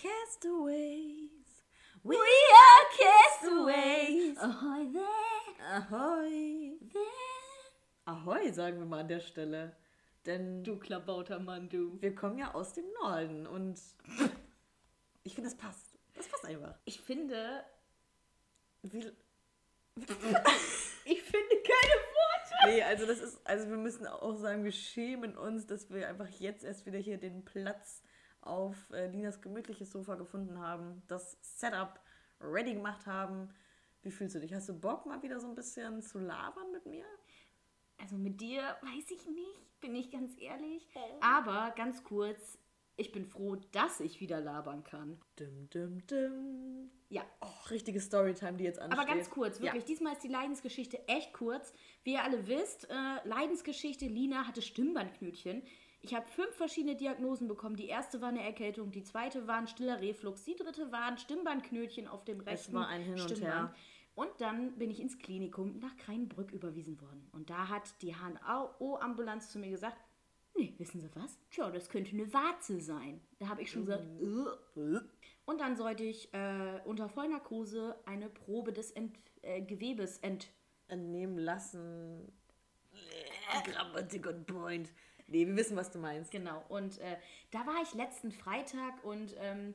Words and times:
Castaways. 0.00 1.30
We 2.02 2.16
are 2.16 2.84
castaways. 2.98 4.36
Ahoy 4.38 4.86
there, 4.92 5.76
Ahoi. 5.76 6.72
there. 6.92 8.06
Ahoi, 8.06 8.50
sagen 8.52 8.78
wir 8.78 8.86
mal 8.86 9.00
an 9.00 9.08
der 9.08 9.20
Stelle. 9.20 9.76
Denn 10.26 10.64
Du 10.64 10.78
Klabautermann, 10.78 11.68
du. 11.68 12.00
wir 12.00 12.14
kommen 12.14 12.38
ja 12.38 12.54
aus 12.54 12.72
dem 12.74 12.84
Norden 13.02 13.46
und 13.46 13.78
ich 15.24 15.34
finde, 15.34 15.50
das 15.50 15.58
passt. 15.58 15.98
Das 16.14 16.28
passt 16.28 16.44
einfach. 16.46 16.74
Ich 16.84 17.00
finde, 17.00 17.64
Wie, 18.82 18.98
ich 21.04 21.22
finde 21.22 21.56
keine 21.62 21.96
Worte. 22.16 22.54
nee, 22.66 22.82
also 22.82 23.06
das 23.06 23.18
ist, 23.20 23.40
also 23.46 23.68
wir 23.68 23.76
müssen 23.76 24.06
auch 24.06 24.36
sagen, 24.36 24.64
wir 24.64 24.72
schämen 24.72 25.36
uns, 25.36 25.66
dass 25.66 25.90
wir 25.90 26.08
einfach 26.08 26.28
jetzt 26.28 26.64
erst 26.64 26.86
wieder 26.86 26.98
hier 26.98 27.18
den 27.18 27.44
Platz 27.44 28.02
auf 28.42 28.76
äh, 28.92 29.06
Linas 29.08 29.40
gemütliches 29.40 29.90
Sofa 29.90 30.14
gefunden 30.14 30.58
haben, 30.58 31.02
das 31.08 31.36
Setup 31.42 32.00
ready 32.40 32.74
gemacht 32.74 33.06
haben. 33.06 33.48
Wie 34.02 34.10
fühlst 34.10 34.34
du 34.34 34.40
dich? 34.40 34.54
Hast 34.54 34.68
du 34.68 34.78
Bock, 34.78 35.04
mal 35.06 35.22
wieder 35.22 35.40
so 35.40 35.48
ein 35.48 35.54
bisschen 35.54 36.02
zu 36.02 36.18
labern 36.18 36.72
mit 36.72 36.86
mir? 36.86 37.04
Also 37.98 38.16
mit 38.16 38.40
dir 38.40 38.62
weiß 38.80 39.10
ich 39.10 39.26
nicht, 39.28 39.80
bin 39.80 39.94
ich 39.94 40.10
ganz 40.10 40.32
ehrlich. 40.40 40.88
Aber 41.20 41.72
ganz 41.76 42.02
kurz, 42.02 42.58
ich 42.96 43.12
bin 43.12 43.26
froh, 43.26 43.56
dass 43.72 44.00
ich 44.00 44.20
wieder 44.20 44.40
labern 44.40 44.84
kann. 44.84 45.20
Dim, 45.38 45.68
dim, 45.68 46.06
dim. 46.06 46.90
Ja. 47.10 47.22
Oh, 47.42 47.68
richtige 47.70 48.00
Storytime, 48.00 48.56
die 48.56 48.64
jetzt 48.64 48.78
ansteht. 48.78 48.98
Aber 48.98 49.06
ganz 49.06 49.28
kurz, 49.28 49.60
wirklich, 49.60 49.82
Ja. 49.82 49.86
diesmal 49.86 50.12
ist 50.14 50.22
die 50.22 50.28
Leidensgeschichte 50.28 51.06
echt 51.08 51.34
kurz. 51.34 51.72
Wie 52.04 52.12
ihr 52.14 52.22
alle 52.24 52.46
wisst, 52.46 52.88
äh, 52.88 52.94
Leidensgeschichte, 53.28 54.06
Lina 54.06 54.46
hatte 54.46 54.62
Stimmbandknötchen. 54.62 55.62
Ich 56.02 56.14
habe 56.14 56.26
fünf 56.28 56.54
verschiedene 56.54 56.96
Diagnosen 56.96 57.46
bekommen. 57.46 57.76
Die 57.76 57.86
erste 57.86 58.20
war 58.20 58.28
eine 58.28 58.42
Erkältung, 58.42 58.90
die 58.90 59.02
zweite 59.02 59.46
war 59.46 59.56
ein 59.56 59.68
stiller 59.68 60.00
Reflux, 60.00 60.44
die 60.44 60.56
dritte 60.56 60.90
war 60.92 61.04
ein 61.04 61.18
Stimmbandknötchen 61.18 62.08
auf 62.08 62.24
dem 62.24 62.40
rechten 62.40 62.72
war 62.74 62.88
ein 62.88 63.02
Hin 63.02 63.12
und 63.12 63.20
Stimmband. 63.20 63.52
Her. 63.52 63.74
Und 64.14 64.30
dann 64.38 64.76
bin 64.78 64.90
ich 64.90 65.00
ins 65.00 65.18
Klinikum 65.18 65.78
nach 65.78 65.96
Kreinbrück 65.96 66.52
überwiesen 66.52 67.00
worden. 67.00 67.28
Und 67.32 67.50
da 67.50 67.68
hat 67.68 68.02
die 68.02 68.14
HNO-Ambulanz 68.14 69.50
zu 69.50 69.58
mir 69.58 69.70
gesagt, 69.70 69.96
nee, 70.56 70.74
wissen 70.78 71.00
Sie 71.00 71.10
was? 71.14 71.38
Tja, 71.50 71.70
das 71.70 71.88
könnte 71.88 72.12
eine 72.12 72.32
Warze 72.32 72.80
sein. 72.80 73.20
Da 73.38 73.48
habe 73.48 73.62
ich 73.62 73.70
schon 73.70 73.86
gesagt, 73.86 74.04
äh. 74.20 75.00
Und 75.44 75.60
dann 75.60 75.76
sollte 75.76 76.04
ich 76.04 76.32
äh, 76.34 76.80
unter 76.84 77.08
Vollnarkose 77.08 77.96
eine 78.04 78.28
Probe 78.28 78.72
des 78.72 78.90
Ent 78.90 79.18
äh, 79.42 79.60
Gewebes 79.62 80.18
ent... 80.18 80.50
Entnehmen 80.90 81.38
lassen. 81.38 82.32
Grammatik 83.64 84.26
und 84.26 84.46
Point. 84.46 84.90
Nee, 85.30 85.46
wir 85.46 85.56
wissen, 85.56 85.76
was 85.76 85.90
du 85.90 85.98
meinst. 85.98 86.30
Genau. 86.30 86.62
Und 86.68 86.98
äh, 86.98 87.16
da 87.52 87.66
war 87.66 87.80
ich 87.82 87.94
letzten 87.94 88.32
Freitag 88.32 89.02
und 89.04 89.34
ähm, 89.38 89.74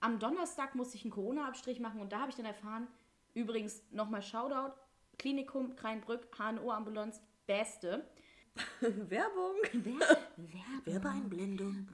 am 0.00 0.18
Donnerstag 0.18 0.74
musste 0.74 0.96
ich 0.96 1.04
einen 1.04 1.12
Corona-Abstrich 1.12 1.78
machen 1.78 2.00
und 2.00 2.12
da 2.12 2.20
habe 2.20 2.30
ich 2.30 2.36
dann 2.36 2.46
erfahren, 2.46 2.88
übrigens 3.34 3.82
nochmal 3.90 4.22
Shoutout, 4.22 4.74
Klinikum, 5.18 5.76
Kreinbrück, 5.76 6.28
HNO-Ambulanz, 6.36 7.20
Beste. 7.46 8.08
Werbung. 8.80 9.56
Wer, 9.72 10.84
Werbeeinblendung. 10.84 11.88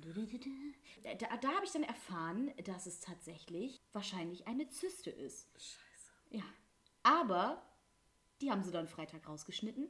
Da, 1.02 1.14
da, 1.14 1.36
da 1.36 1.48
habe 1.48 1.64
ich 1.64 1.72
dann 1.72 1.82
erfahren, 1.82 2.52
dass 2.64 2.86
es 2.86 3.00
tatsächlich 3.00 3.82
wahrscheinlich 3.92 4.46
eine 4.46 4.68
Zyste 4.68 5.10
ist. 5.10 5.48
Scheiße. 5.54 6.12
Ja. 6.30 6.44
Aber 7.02 7.62
die 8.40 8.50
haben 8.50 8.62
sie 8.62 8.70
dann 8.70 8.88
Freitag 8.88 9.28
rausgeschnitten. 9.28 9.88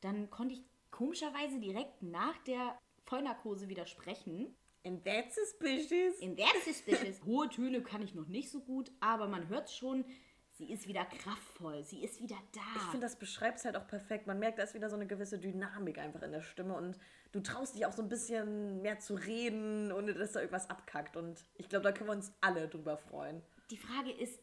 Dann 0.00 0.30
konnte 0.30 0.54
ich 0.54 0.62
komischerweise 0.96 1.60
direkt 1.60 2.02
nach 2.02 2.36
der 2.44 2.78
Vollnarkose 3.04 3.68
wieder 3.68 3.86
sprechen. 3.86 4.56
And 4.84 5.04
that's 5.04 5.34
suspicious. 5.34 6.18
In 6.20 6.36
der 6.36 6.46
Suspicious. 6.64 7.22
Hohe 7.24 7.48
Töne 7.50 7.82
kann 7.82 8.02
ich 8.02 8.14
noch 8.14 8.28
nicht 8.28 8.50
so 8.50 8.60
gut, 8.60 8.90
aber 9.00 9.26
man 9.28 9.48
hört 9.48 9.70
schon, 9.70 10.04
sie 10.52 10.72
ist 10.72 10.88
wieder 10.88 11.04
kraftvoll, 11.04 11.84
sie 11.84 12.02
ist 12.02 12.20
wieder 12.22 12.36
Ich 12.54 12.60
da. 12.60 12.80
finde, 12.90 13.04
das 13.06 13.18
beschreibt 13.18 13.58
es 13.58 13.64
halt 13.66 13.76
auch 13.76 13.86
perfekt. 13.86 14.26
Man 14.26 14.38
merkt, 14.38 14.58
da 14.58 14.62
ist 14.62 14.74
wieder 14.74 14.88
so 14.88 14.96
eine 14.96 15.06
gewisse 15.06 15.38
Dynamik 15.38 15.98
einfach 15.98 16.22
in 16.22 16.32
der 16.32 16.40
Stimme 16.40 16.74
und 16.74 16.98
du 17.32 17.40
traust 17.40 17.74
dich 17.74 17.84
auch 17.84 17.92
so 17.92 18.00
ein 18.00 18.08
bisschen 18.08 18.80
mehr 18.80 18.98
zu 19.00 19.14
reden, 19.16 19.92
ohne 19.92 20.14
dass 20.14 20.32
da 20.32 20.40
irgendwas 20.40 20.70
abkackt. 20.70 21.16
Und 21.16 21.44
ich 21.56 21.68
glaube, 21.68 21.82
da 21.82 21.92
können 21.92 22.08
wir 22.08 22.14
uns 22.16 22.32
alle 22.40 22.68
drüber 22.68 22.96
freuen. 22.96 23.42
Die 23.70 23.76
Frage 23.76 24.12
ist, 24.12 24.40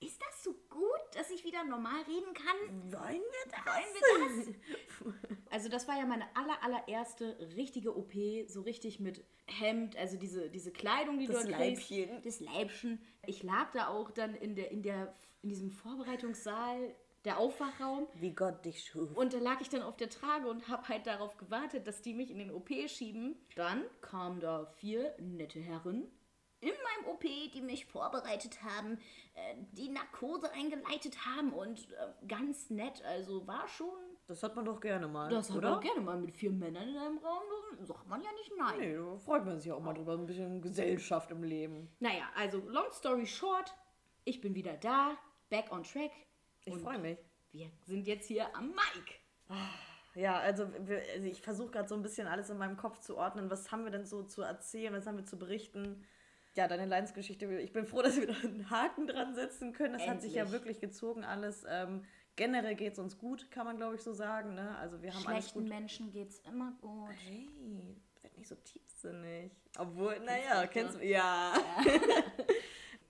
ist 0.00 0.20
das 0.20 0.44
so 0.44 0.52
gut, 0.68 1.00
dass 1.14 1.30
ich 1.30 1.44
wieder 1.44 1.64
normal 1.64 2.02
reden 2.02 2.34
kann? 2.34 2.92
Wollen 2.92 3.22
wir 3.22 3.50
das? 3.50 3.64
Wollen 3.66 4.46
wir 4.46 4.54
das? 4.54 5.14
Also 5.50 5.68
das 5.68 5.88
war 5.88 5.96
ja 5.96 6.04
meine 6.04 6.24
aller, 6.36 6.62
allererste 6.62 7.38
richtige 7.56 7.96
OP, 7.96 8.12
so 8.46 8.60
richtig 8.62 9.00
mit 9.00 9.24
Hemd, 9.46 9.96
also 9.96 10.18
diese, 10.18 10.50
diese 10.50 10.70
Kleidung, 10.70 11.18
die 11.18 11.26
Das 11.26 11.44
du 11.44 11.50
da 11.50 11.56
kriegst. 11.56 11.90
Leibchen. 11.90 12.22
Das 12.22 12.40
Leibchen. 12.40 13.00
Ich 13.26 13.42
lag 13.42 13.70
da 13.72 13.88
auch 13.88 14.10
dann 14.10 14.34
in, 14.34 14.54
der, 14.54 14.70
in, 14.70 14.82
der, 14.82 15.14
in 15.42 15.48
diesem 15.48 15.70
Vorbereitungssaal, 15.70 16.94
der 17.24 17.38
Aufwachraum. 17.38 18.06
Wie 18.14 18.34
Gott 18.34 18.64
dich 18.64 18.84
schuf. 18.84 19.16
Und 19.16 19.32
da 19.32 19.38
lag 19.38 19.60
ich 19.60 19.68
dann 19.68 19.82
auf 19.82 19.96
der 19.96 20.10
Trage 20.10 20.48
und 20.48 20.68
habe 20.68 20.88
halt 20.88 21.06
darauf 21.06 21.36
gewartet, 21.38 21.86
dass 21.86 22.02
die 22.02 22.14
mich 22.14 22.30
in 22.30 22.38
den 22.38 22.50
OP 22.52 22.68
schieben. 22.88 23.36
Dann 23.54 23.84
kamen 24.00 24.40
da 24.40 24.66
vier 24.76 25.14
nette 25.18 25.58
Herren 25.58 26.06
in 26.60 26.70
meinem 26.70 27.12
OP, 27.12 27.22
die 27.22 27.60
mich 27.60 27.86
vorbereitet 27.86 28.62
haben, 28.62 28.98
äh, 29.34 29.54
die 29.72 29.88
Narkose 29.88 30.50
eingeleitet 30.52 31.26
haben 31.26 31.52
und 31.52 31.90
äh, 31.92 32.26
ganz 32.26 32.70
nett. 32.70 33.02
Also 33.04 33.46
war 33.46 33.68
schon. 33.68 33.88
Das 34.26 34.42
hat 34.42 34.56
man 34.56 34.64
doch 34.64 34.80
gerne 34.80 35.06
mal, 35.06 35.30
Das 35.30 35.50
hat 35.50 35.58
oder? 35.58 35.70
man 35.70 35.78
auch 35.78 35.82
gerne 35.82 36.00
mal 36.00 36.18
mit 36.18 36.32
vier 36.32 36.50
Männern 36.50 36.88
in 36.88 36.96
einem 36.96 37.18
Raum. 37.18 37.42
Da 37.78 37.84
sagt 37.84 38.08
man 38.08 38.20
ja 38.22 38.32
nicht 38.32 38.52
nein. 38.58 38.78
Nee, 38.78 38.96
da 38.96 39.16
freut 39.18 39.44
man 39.44 39.60
sich 39.60 39.70
auch 39.70 39.80
mal 39.80 39.94
drüber. 39.94 40.14
Ein 40.14 40.26
bisschen 40.26 40.60
Gesellschaft 40.60 41.30
im 41.30 41.44
Leben. 41.44 41.88
Naja, 42.00 42.28
also 42.34 42.58
long 42.66 42.90
story 42.90 43.26
short, 43.26 43.72
ich 44.24 44.40
bin 44.40 44.54
wieder 44.54 44.76
da, 44.78 45.16
back 45.48 45.70
on 45.70 45.84
track. 45.84 46.10
Ich 46.64 46.74
freue 46.78 46.98
mich. 46.98 47.18
Wir 47.52 47.70
sind 47.84 48.06
jetzt 48.06 48.26
hier 48.26 48.54
am 48.56 48.70
Mic. 48.70 49.20
Ja, 50.16 50.38
also, 50.38 50.66
wir, 50.86 51.02
also 51.14 51.26
ich 51.28 51.42
versuche 51.42 51.70
gerade 51.70 51.88
so 51.88 51.94
ein 51.94 52.02
bisschen 52.02 52.26
alles 52.26 52.50
in 52.50 52.58
meinem 52.58 52.76
Kopf 52.76 53.00
zu 53.00 53.16
ordnen. 53.16 53.50
Was 53.50 53.70
haben 53.70 53.84
wir 53.84 53.90
denn 53.90 54.06
so 54.06 54.22
zu 54.22 54.42
erzählen? 54.42 54.92
Was 54.94 55.06
haben 55.06 55.18
wir 55.18 55.26
zu 55.26 55.38
berichten? 55.38 56.04
Ja, 56.56 56.66
deine 56.68 56.86
Leidensgeschichte. 56.86 57.46
Ich 57.60 57.72
bin 57.72 57.86
froh, 57.86 58.02
dass 58.02 58.16
wir 58.16 58.26
da 58.26 58.34
einen 58.34 58.70
Haken 58.70 59.06
dran 59.06 59.34
setzen 59.34 59.72
können. 59.72 59.92
Das 59.92 60.08
hat 60.08 60.22
sich 60.22 60.34
ja 60.34 60.42
Endlich. 60.42 60.60
wirklich 60.60 60.80
gezogen 60.80 61.22
alles. 61.22 61.64
Ähm, 61.68 62.04
generell 62.34 62.74
geht 62.74 62.94
es 62.94 62.98
uns 62.98 63.18
gut, 63.18 63.50
kann 63.50 63.66
man 63.66 63.76
glaube 63.76 63.96
ich 63.96 64.02
so 64.02 64.12
sagen. 64.12 64.54
Ne? 64.54 64.76
Also 64.78 65.02
wir 65.02 65.14
haben 65.14 65.26
alles 65.26 65.50
Schlechten. 65.50 65.68
Menschen 65.68 66.10
geht's 66.10 66.40
immer 66.50 66.72
gut. 66.80 67.10
Hey, 67.26 67.48
werd 68.22 68.36
nicht 68.38 68.48
so 68.48 68.54
tiefsinnig. 68.54 69.52
Obwohl, 69.78 70.18
naja, 70.20 70.66
kennst 70.66 70.96
du. 70.96 71.06
Ja. 71.06 71.54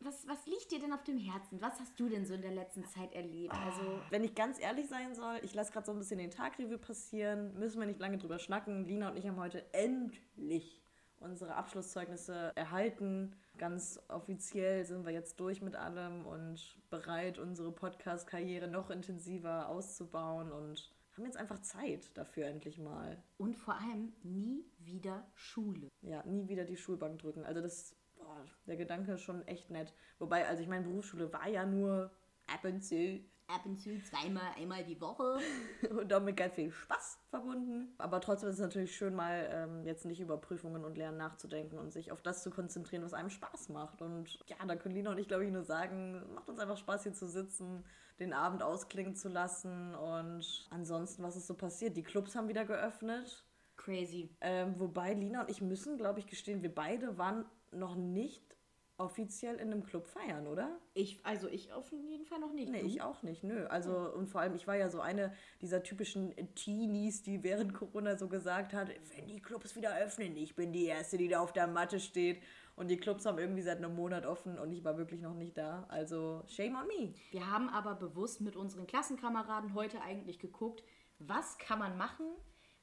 Was, 0.00 0.28
was 0.28 0.46
liegt 0.46 0.70
dir 0.70 0.78
denn 0.78 0.92
auf 0.92 1.02
dem 1.02 1.18
Herzen? 1.18 1.60
Was 1.60 1.80
hast 1.80 1.98
du 1.98 2.08
denn 2.08 2.24
so 2.26 2.34
in 2.34 2.42
der 2.42 2.52
letzten 2.52 2.84
Zeit 2.84 3.12
erlebt? 3.12 3.52
Also, 3.52 4.00
Wenn 4.10 4.22
ich 4.22 4.36
ganz 4.36 4.60
ehrlich 4.60 4.86
sein 4.86 5.16
soll, 5.16 5.40
ich 5.42 5.52
lasse 5.52 5.72
gerade 5.72 5.84
so 5.84 5.90
ein 5.90 5.98
bisschen 5.98 6.18
den 6.18 6.30
Tagrevue 6.30 6.78
passieren. 6.78 7.58
Müssen 7.58 7.80
wir 7.80 7.88
nicht 7.88 7.98
lange 7.98 8.16
drüber 8.16 8.38
schnacken. 8.38 8.84
Lina 8.84 9.08
und 9.10 9.16
ich 9.16 9.26
haben 9.26 9.40
heute 9.40 9.64
endlich 9.74 10.80
unsere 11.20 11.54
Abschlusszeugnisse 11.54 12.52
erhalten. 12.54 13.34
Ganz 13.58 14.00
offiziell 14.08 14.84
sind 14.84 15.04
wir 15.04 15.12
jetzt 15.12 15.40
durch 15.40 15.62
mit 15.62 15.76
allem 15.76 16.26
und 16.26 16.78
bereit, 16.90 17.38
unsere 17.38 17.72
Podcast-Karriere 17.72 18.68
noch 18.68 18.90
intensiver 18.90 19.68
auszubauen 19.68 20.52
und 20.52 20.92
haben 21.16 21.24
jetzt 21.24 21.38
einfach 21.38 21.60
Zeit 21.60 22.16
dafür 22.16 22.46
endlich 22.46 22.78
mal. 22.78 23.22
und 23.38 23.56
vor 23.56 23.74
allem 23.74 24.12
nie 24.22 24.64
wieder 24.78 25.26
Schule. 25.34 25.88
Ja, 26.02 26.22
nie 26.26 26.48
wieder 26.48 26.64
die 26.64 26.76
Schulbank 26.76 27.18
drücken. 27.18 27.44
Also 27.44 27.60
das, 27.62 27.96
boah, 28.16 28.44
der 28.66 28.76
Gedanke 28.76 29.12
ist 29.12 29.22
schon 29.22 29.46
echt 29.46 29.70
nett. 29.70 29.94
Wobei, 30.18 30.46
also 30.46 30.62
ich 30.62 30.68
meine, 30.68 30.84
Berufsschule 30.84 31.32
war 31.32 31.48
ja 31.48 31.64
nur 31.64 32.10
ab 32.46 32.64
und 32.64 32.82
zu 32.82 33.24
Ab 33.48 33.64
und 33.64 33.78
zu 33.78 34.02
zweimal, 34.02 34.42
einmal 34.56 34.82
die 34.82 35.00
Woche. 35.00 35.38
und 35.90 36.10
damit 36.10 36.36
ganz 36.36 36.54
viel 36.54 36.72
Spaß 36.72 37.18
verbunden. 37.30 37.94
Aber 37.98 38.20
trotzdem 38.20 38.48
ist 38.48 38.56
es 38.56 38.60
natürlich 38.60 38.96
schön, 38.96 39.14
mal 39.14 39.48
ähm, 39.52 39.84
jetzt 39.84 40.04
nicht 40.04 40.20
über 40.20 40.36
Prüfungen 40.36 40.84
und 40.84 40.98
Lernen 40.98 41.18
nachzudenken 41.18 41.78
und 41.78 41.92
sich 41.92 42.10
auf 42.10 42.22
das 42.22 42.42
zu 42.42 42.50
konzentrieren, 42.50 43.04
was 43.04 43.14
einem 43.14 43.30
Spaß 43.30 43.68
macht. 43.68 44.02
Und 44.02 44.38
ja, 44.46 44.56
da 44.66 44.74
können 44.74 44.96
Lina 44.96 45.10
und 45.10 45.18
ich, 45.18 45.28
glaube 45.28 45.44
ich, 45.44 45.52
nur 45.52 45.62
sagen, 45.62 46.22
macht 46.34 46.48
uns 46.48 46.58
einfach 46.58 46.76
Spaß, 46.76 47.04
hier 47.04 47.12
zu 47.12 47.28
sitzen, 47.28 47.84
den 48.18 48.32
Abend 48.32 48.64
ausklingen 48.64 49.14
zu 49.14 49.28
lassen. 49.28 49.94
Und 49.94 50.66
ansonsten, 50.70 51.22
was 51.22 51.36
ist 51.36 51.46
so 51.46 51.54
passiert? 51.54 51.96
Die 51.96 52.02
Clubs 52.02 52.34
haben 52.34 52.48
wieder 52.48 52.64
geöffnet. 52.64 53.44
Crazy. 53.76 54.34
Ähm, 54.40 54.74
wobei 54.78 55.12
Lina 55.12 55.42
und 55.42 55.50
ich 55.50 55.60
müssen, 55.60 55.98
glaube 55.98 56.18
ich, 56.18 56.26
gestehen, 56.26 56.62
wir 56.62 56.74
beide 56.74 57.16
waren 57.18 57.44
noch 57.70 57.94
nicht 57.94 58.55
offiziell 58.98 59.56
in 59.56 59.72
einem 59.72 59.84
Club 59.84 60.06
feiern, 60.06 60.46
oder? 60.46 60.78
Ich, 60.94 61.20
also 61.22 61.48
ich 61.48 61.72
auf 61.72 61.90
jeden 61.92 62.24
Fall 62.24 62.38
noch 62.38 62.52
nicht. 62.52 62.70
Nee, 62.70 62.80
Du? 62.80 62.86
ich 62.86 63.02
auch 63.02 63.22
nicht, 63.22 63.44
nö. 63.44 63.66
Also, 63.66 64.12
und 64.14 64.28
vor 64.28 64.40
allem, 64.40 64.54
ich 64.54 64.66
war 64.66 64.76
ja 64.76 64.88
so 64.88 65.00
eine 65.00 65.34
dieser 65.60 65.82
typischen 65.82 66.34
Teenies, 66.54 67.22
die 67.22 67.42
während 67.42 67.74
Corona 67.74 68.16
so 68.16 68.28
gesagt 68.28 68.72
hat, 68.72 68.88
wenn 69.14 69.26
die 69.26 69.40
Clubs 69.40 69.76
wieder 69.76 69.96
öffnen, 69.98 70.36
ich 70.36 70.54
bin 70.54 70.72
die 70.72 70.86
Erste, 70.86 71.18
die 71.18 71.28
da 71.28 71.40
auf 71.40 71.52
der 71.52 71.66
Matte 71.66 72.00
steht. 72.00 72.42
Und 72.74 72.88
die 72.88 72.98
Clubs 72.98 73.24
haben 73.24 73.38
irgendwie 73.38 73.62
seit 73.62 73.78
einem 73.78 73.94
Monat 73.94 74.26
offen 74.26 74.58
und 74.58 74.70
ich 74.70 74.84
war 74.84 74.98
wirklich 74.98 75.22
noch 75.22 75.32
nicht 75.34 75.56
da. 75.56 75.86
Also, 75.88 76.42
shame 76.46 76.76
on 76.76 76.86
me. 76.86 77.14
Wir 77.30 77.50
haben 77.50 77.70
aber 77.70 77.94
bewusst 77.94 78.42
mit 78.42 78.54
unseren 78.54 78.86
Klassenkameraden 78.86 79.72
heute 79.74 80.02
eigentlich 80.02 80.38
geguckt, 80.38 80.82
was 81.18 81.56
kann 81.56 81.78
man 81.78 81.96
machen, 81.96 82.26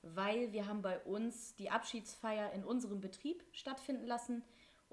weil 0.01 0.51
wir 0.51 0.67
haben 0.67 0.81
bei 0.81 0.97
uns 0.99 1.55
die 1.55 1.69
Abschiedsfeier 1.69 2.51
in 2.53 2.63
unserem 2.63 3.01
Betrieb 3.01 3.43
stattfinden 3.51 4.07
lassen 4.07 4.43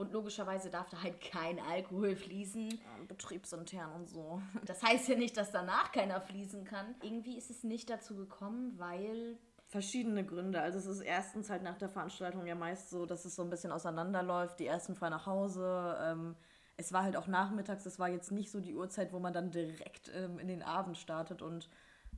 Und 0.01 0.15
logischerweise 0.15 0.71
darf 0.71 0.89
da 0.89 1.03
halt 1.03 1.21
kein 1.21 1.61
Alkohol 1.61 2.17
fließen. 2.17 2.81
Betriebsintern 3.07 3.93
und 3.93 4.09
so. 4.09 4.41
Das 4.65 4.83
heißt 4.83 5.09
ja 5.09 5.15
nicht, 5.15 5.37
dass 5.37 5.53
danach 5.53 5.93
keiner 5.93 6.23
fließen 6.23 6.65
kann. 6.65 6.95
Irgendwie 7.03 7.37
ist 7.37 7.51
es 7.51 7.65
nicht 7.65 7.91
dazu 7.91 8.17
gekommen, 8.17 8.79
weil 8.79 9.37
Verschiedene 9.67 10.25
Gründe. 10.25 10.63
Also 10.63 10.79
es 10.79 10.87
ist 10.87 11.01
erstens 11.03 11.51
halt 11.51 11.63
nach 11.63 11.77
der 11.77 11.91
Veranstaltung 11.91 12.47
ja 12.47 12.55
meist 12.55 12.89
so, 12.89 13.05
dass 13.05 13.27
es 13.27 13.37
so 13.37 13.43
ein 13.43 13.51
bisschen 13.51 13.73
auseinanderläuft. 13.73 14.59
Die 14.59 14.67
ersten 14.67 14.97
fahren 14.97 15.13
nach 15.13 15.27
Hause. 15.27 15.99
Ähm, 16.03 16.35
es 16.79 16.95
war 16.95 17.03
halt 17.03 17.15
auch 17.15 17.27
nachmittags, 17.27 17.85
es 17.85 17.99
war 17.99 18.09
jetzt 18.09 18.33
nicht 18.33 18.51
so 18.51 18.61
die 18.61 18.75
Uhrzeit, 18.75 19.13
wo 19.13 19.19
man 19.19 19.35
dann 19.35 19.51
direkt 19.51 20.11
ähm, 20.15 20.39
in 20.39 20.49
den 20.49 20.63
Abend 20.63 20.97
startet. 20.97 21.43
Und 21.43 21.69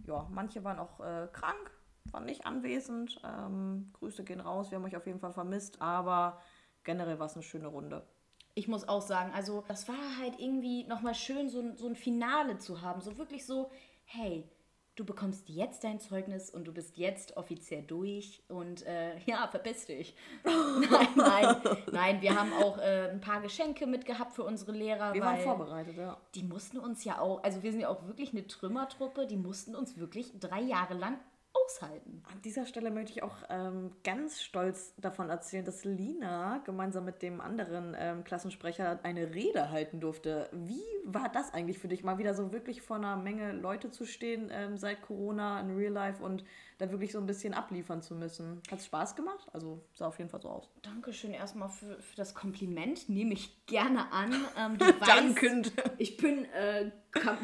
ja, 0.06 0.24
manche 0.30 0.62
waren 0.62 0.78
auch 0.78 1.00
äh, 1.00 1.26
krank, 1.32 1.72
waren 2.12 2.26
nicht 2.26 2.46
anwesend. 2.46 3.20
Ähm, 3.24 3.90
Grüße 3.94 4.22
gehen 4.22 4.40
raus, 4.40 4.70
wir 4.70 4.78
haben 4.78 4.84
euch 4.84 4.96
auf 4.96 5.06
jeden 5.06 5.18
Fall 5.18 5.32
vermisst, 5.32 5.82
aber 5.82 6.40
generell 6.84 7.18
war 7.18 7.26
es 7.26 7.34
eine 7.34 7.42
schöne 7.42 7.68
Runde. 7.68 8.06
ich 8.54 8.68
muss 8.68 8.86
auch 8.86 9.00
sagen, 9.02 9.32
also 9.34 9.64
das 9.68 9.88
war 9.88 10.18
halt 10.20 10.38
irgendwie 10.38 10.84
nochmal 10.84 11.14
schön, 11.14 11.48
so, 11.48 11.60
ein- 11.60 11.76
so 11.78 11.86
ein 11.86 11.96
Finale 11.96 12.58
zu 12.58 12.82
haben. 12.82 13.00
So 13.00 13.16
wirklich 13.16 13.46
so, 13.46 13.70
hey, 14.04 14.46
du 14.94 15.06
bekommst 15.06 15.48
jetzt 15.48 15.84
dein 15.84 16.00
Zeugnis 16.00 16.50
und 16.50 16.64
du 16.66 16.72
bist 16.74 16.98
jetzt 16.98 17.38
offiziell 17.38 17.82
durch 17.82 18.42
und 18.48 18.84
äh, 18.84 19.16
ja, 19.26 19.48
verpiss 19.48 19.86
dich. 19.86 20.14
nein, 20.44 21.08
nein, 21.16 21.56
nein, 21.92 22.20
wir 22.20 22.38
haben 22.38 22.52
auch 22.52 22.76
äh, 22.76 23.08
ein 23.10 23.22
paar 23.22 23.40
Geschenke 23.40 23.86
mitgehabt 23.86 24.34
für 24.34 24.44
unsere 24.44 24.72
Lehrer. 24.72 25.14
Wir 25.14 25.22
waren 25.22 25.40
vorbereitet, 25.40 25.96
ja. 25.96 26.18
Die 26.34 26.42
mussten 26.42 26.78
uns 26.78 27.04
ja 27.04 27.20
auch, 27.20 27.42
also 27.42 27.62
wir 27.62 27.70
sind 27.70 27.80
ja 27.80 27.88
auch 27.88 28.06
wirklich 28.06 28.32
eine 28.32 28.46
Trümmertruppe, 28.46 29.26
die 29.26 29.38
mussten 29.38 29.74
uns 29.74 29.96
wirklich 29.96 30.38
drei 30.38 30.60
Jahre 30.60 30.92
lang 30.92 31.18
aushalten. 31.64 32.22
An 32.32 32.40
dieser 32.42 32.66
Stelle 32.66 32.90
möchte 32.90 33.12
ich 33.12 33.22
auch 33.22 33.36
ähm, 33.48 33.92
ganz 34.04 34.42
stolz 34.42 34.94
davon 34.96 35.30
erzählen, 35.30 35.64
dass 35.64 35.84
Lina 35.84 36.58
gemeinsam 36.64 37.04
mit 37.04 37.22
dem 37.22 37.40
anderen 37.40 37.94
ähm, 37.98 38.24
Klassensprecher 38.24 39.00
eine 39.02 39.34
Rede 39.34 39.70
halten 39.70 40.00
durfte. 40.00 40.48
Wie 40.52 40.82
war 41.04 41.28
das 41.28 41.52
eigentlich 41.52 41.78
für 41.78 41.88
dich, 41.88 42.04
mal 42.04 42.18
wieder 42.18 42.34
so 42.34 42.52
wirklich 42.52 42.82
vor 42.82 42.96
einer 42.96 43.16
Menge 43.16 43.52
Leute 43.52 43.90
zu 43.90 44.06
stehen 44.06 44.50
ähm, 44.52 44.76
seit 44.76 45.02
Corona 45.02 45.60
in 45.60 45.76
Real 45.76 45.92
Life 45.92 46.22
und 46.22 46.44
da 46.78 46.90
wirklich 46.90 47.12
so 47.12 47.18
ein 47.18 47.26
bisschen 47.26 47.54
abliefern 47.54 48.02
zu 48.02 48.14
müssen? 48.14 48.62
Hat 48.70 48.78
es 48.78 48.86
Spaß 48.86 49.16
gemacht? 49.16 49.46
Also 49.52 49.80
sah 49.94 50.08
auf 50.08 50.18
jeden 50.18 50.30
Fall 50.30 50.42
so 50.42 50.48
aus. 50.48 50.70
Dankeschön 50.82 51.32
erstmal 51.32 51.68
für, 51.68 52.00
für 52.00 52.16
das 52.16 52.34
Kompliment, 52.34 53.08
nehme 53.08 53.34
ich 53.34 53.66
gerne 53.66 54.12
an. 54.12 54.32
Ähm, 54.54 54.76
du 54.76 54.84
weißt, 54.84 55.72
ich 55.98 56.16
bin 56.18 56.44
äh, 56.46 56.90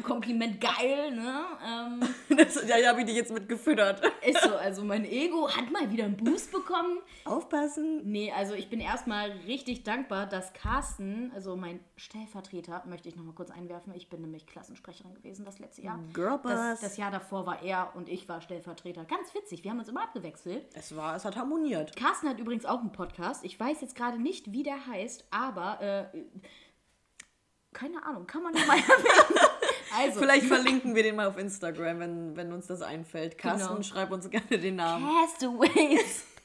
Kompliment 0.03 0.59
geil, 0.59 1.11
ne? 1.11 1.45
Ähm, 1.63 1.99
Das, 2.37 2.67
ja, 2.67 2.77
ja, 2.77 2.89
habe 2.89 3.01
ich 3.01 3.05
dich 3.05 3.15
jetzt 3.15 3.31
mit 3.33 3.47
gefüttert. 3.49 4.01
ist 4.25 4.41
so, 4.41 4.55
also 4.55 4.83
mein 4.83 5.05
Ego 5.05 5.49
hat 5.49 5.69
mal 5.71 5.91
wieder 5.91 6.05
einen 6.05 6.17
Boost 6.17 6.51
bekommen. 6.51 6.99
Aufpassen. 7.25 8.09
Nee, 8.09 8.31
also 8.31 8.53
ich 8.53 8.69
bin 8.69 8.79
erstmal 8.79 9.31
richtig 9.45 9.83
dankbar, 9.83 10.25
dass 10.25 10.53
Carsten, 10.53 11.31
also 11.35 11.55
mein 11.55 11.79
Stellvertreter, 11.97 12.83
möchte 12.87 13.09
ich 13.09 13.15
nochmal 13.15 13.35
kurz 13.35 13.51
einwerfen, 13.51 13.93
ich 13.93 14.09
bin 14.09 14.21
nämlich 14.21 14.47
Klassensprecherin 14.47 15.13
gewesen 15.13 15.45
das 15.45 15.59
letzte 15.59 15.81
Jahr. 15.83 15.99
Girlboss. 16.13 16.51
Das, 16.51 16.81
das 16.81 16.97
Jahr 16.97 17.11
davor 17.11 17.45
war 17.45 17.61
er 17.61 17.91
und 17.95 18.09
ich 18.09 18.27
war 18.29 18.41
Stellvertreter. 18.41 19.05
Ganz 19.05 19.33
witzig, 19.35 19.63
wir 19.63 19.71
haben 19.71 19.79
uns 19.79 19.89
immer 19.89 20.03
abgewechselt. 20.03 20.65
Es 20.73 20.95
war, 20.95 21.15
es 21.15 21.25
hat 21.25 21.35
harmoniert. 21.35 21.95
Carsten 21.95 22.29
hat 22.29 22.39
übrigens 22.39 22.65
auch 22.65 22.79
einen 22.79 22.91
Podcast. 22.91 23.43
Ich 23.43 23.59
weiß 23.59 23.81
jetzt 23.81 23.95
gerade 23.95 24.19
nicht, 24.19 24.51
wie 24.51 24.63
der 24.63 24.87
heißt, 24.87 25.25
aber 25.29 25.81
äh, 26.13 26.19
keine 27.73 28.03
Ahnung, 28.03 28.25
kann 28.25 28.43
man 28.43 28.55
ja 28.55 28.65
mal 28.65 28.77
erwähnen. 28.77 29.49
Also, 29.97 30.19
Vielleicht 30.19 30.45
verlinken 30.45 30.95
wir 30.95 31.03
den 31.03 31.15
mal 31.15 31.27
auf 31.27 31.37
Instagram, 31.37 31.99
wenn, 31.99 32.35
wenn 32.35 32.51
uns 32.53 32.67
das 32.67 32.81
einfällt. 32.81 33.37
Carsten, 33.37 33.69
Genau. 33.69 33.83
schreib 33.83 34.11
uns 34.11 34.29
gerne 34.29 34.57
den 34.57 34.75
Namen. 34.75 35.07
Castaways. 35.07 36.25